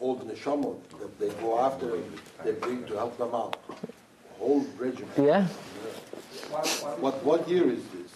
[0.00, 1.98] old neshamot that they go after
[2.44, 3.56] they bring to help them out.
[4.38, 5.12] Whole regiment.
[5.16, 5.46] Yeah?
[7.00, 8.07] What, what year is this?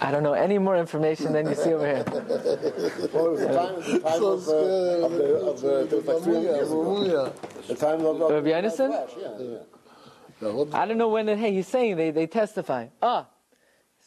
[0.00, 2.04] I don't know any more information than you see over here.
[2.06, 4.52] Well, it was the time, the time So of, uh,
[5.06, 6.84] of the, of the, the, like three years ago.
[6.84, 7.66] Mamuya.
[7.66, 8.88] The time of, of Rabbi Yonasan?
[8.88, 9.58] Flash, yeah, yeah.
[10.40, 12.88] Yeah, what- I don't know when it, hey, he's saying they, they testify.
[13.02, 13.26] Ah,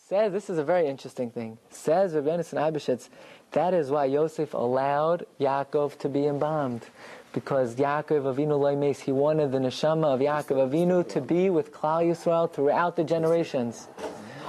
[0.07, 1.57] says, this is a very interesting thing.
[1.69, 3.09] Says Rabbi Yonasan Eibeshitz,
[3.51, 6.85] that is why Yosef allowed Yaakov to be embalmed.
[7.33, 12.03] Because Yaakov Avinu Loimes, he wanted the neshama of Yaakov Avinu to be with Klal
[12.05, 13.87] Yisrael throughout the generations.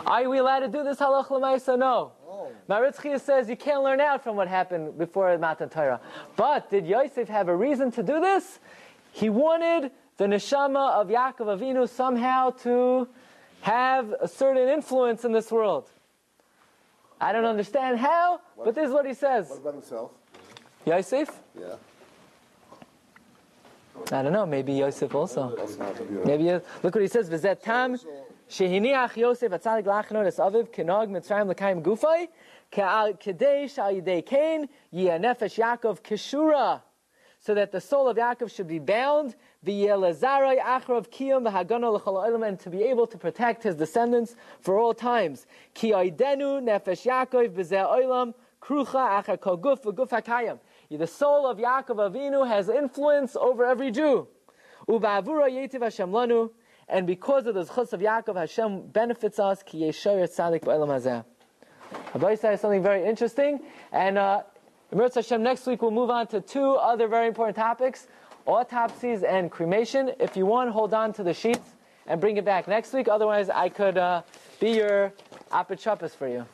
[0.08, 1.78] Are we allowed to do this halach l'maisa?
[1.78, 2.12] No.
[2.26, 2.50] Oh.
[2.66, 6.00] Maritzchia says you can't learn out from what happened before Matan Torah.
[6.34, 8.58] But did Yosef have a reason to do this?
[9.12, 13.06] He wanted the neshama of Yaakov Avinu somehow to
[13.60, 15.90] have a certain influence in this world.
[17.20, 19.50] I don't understand how, but this is what he says.
[19.50, 20.10] What about himself?
[20.86, 21.30] Yosef?
[21.58, 21.74] Yeah.
[24.10, 24.46] I don't know.
[24.46, 25.54] Maybe Yosef also.
[25.58, 26.44] Also not to be Maybe
[26.82, 27.28] look what he says.
[27.28, 27.98] V'zet tam
[28.48, 32.28] shehiniach Yosef atzadik lachno es aviv mitzrayim l'kaim gufay
[32.72, 36.82] ke'al kedei shal yidei kain yeh nefesh Yaakov kishura,
[37.40, 39.36] so that the soul of Yaakov should be bound
[39.66, 44.94] v'yelazarai achrav kiyum v'hagana l'chol and to be able to protect his descendants for all
[44.94, 45.46] times.
[45.74, 50.58] Ki oidenu nefesh Yaakov b'zeh olam krucha achar kol guf v'guf hakayim.
[50.90, 54.26] The soul of Yaakov Avinu has influence over every Jew.
[54.88, 56.50] Uba'avura yetiv Hashem lanu,
[56.88, 59.62] and because of the chus of Yaakov, Hashem benefits us.
[59.62, 61.24] Ki yeshoyer tzadik ba'elam hazeh.
[62.12, 63.60] Abai says something very interesting,
[63.92, 64.42] and uh,
[64.92, 68.08] Hashem next week we'll move on to two other very important topics:
[68.46, 70.12] autopsies and cremation.
[70.18, 71.74] If you want, hold on to the sheets
[72.06, 73.08] and bring it back next week.
[73.08, 74.22] Otherwise, I could uh,
[74.58, 75.12] be your
[75.52, 76.46] apotropos for you.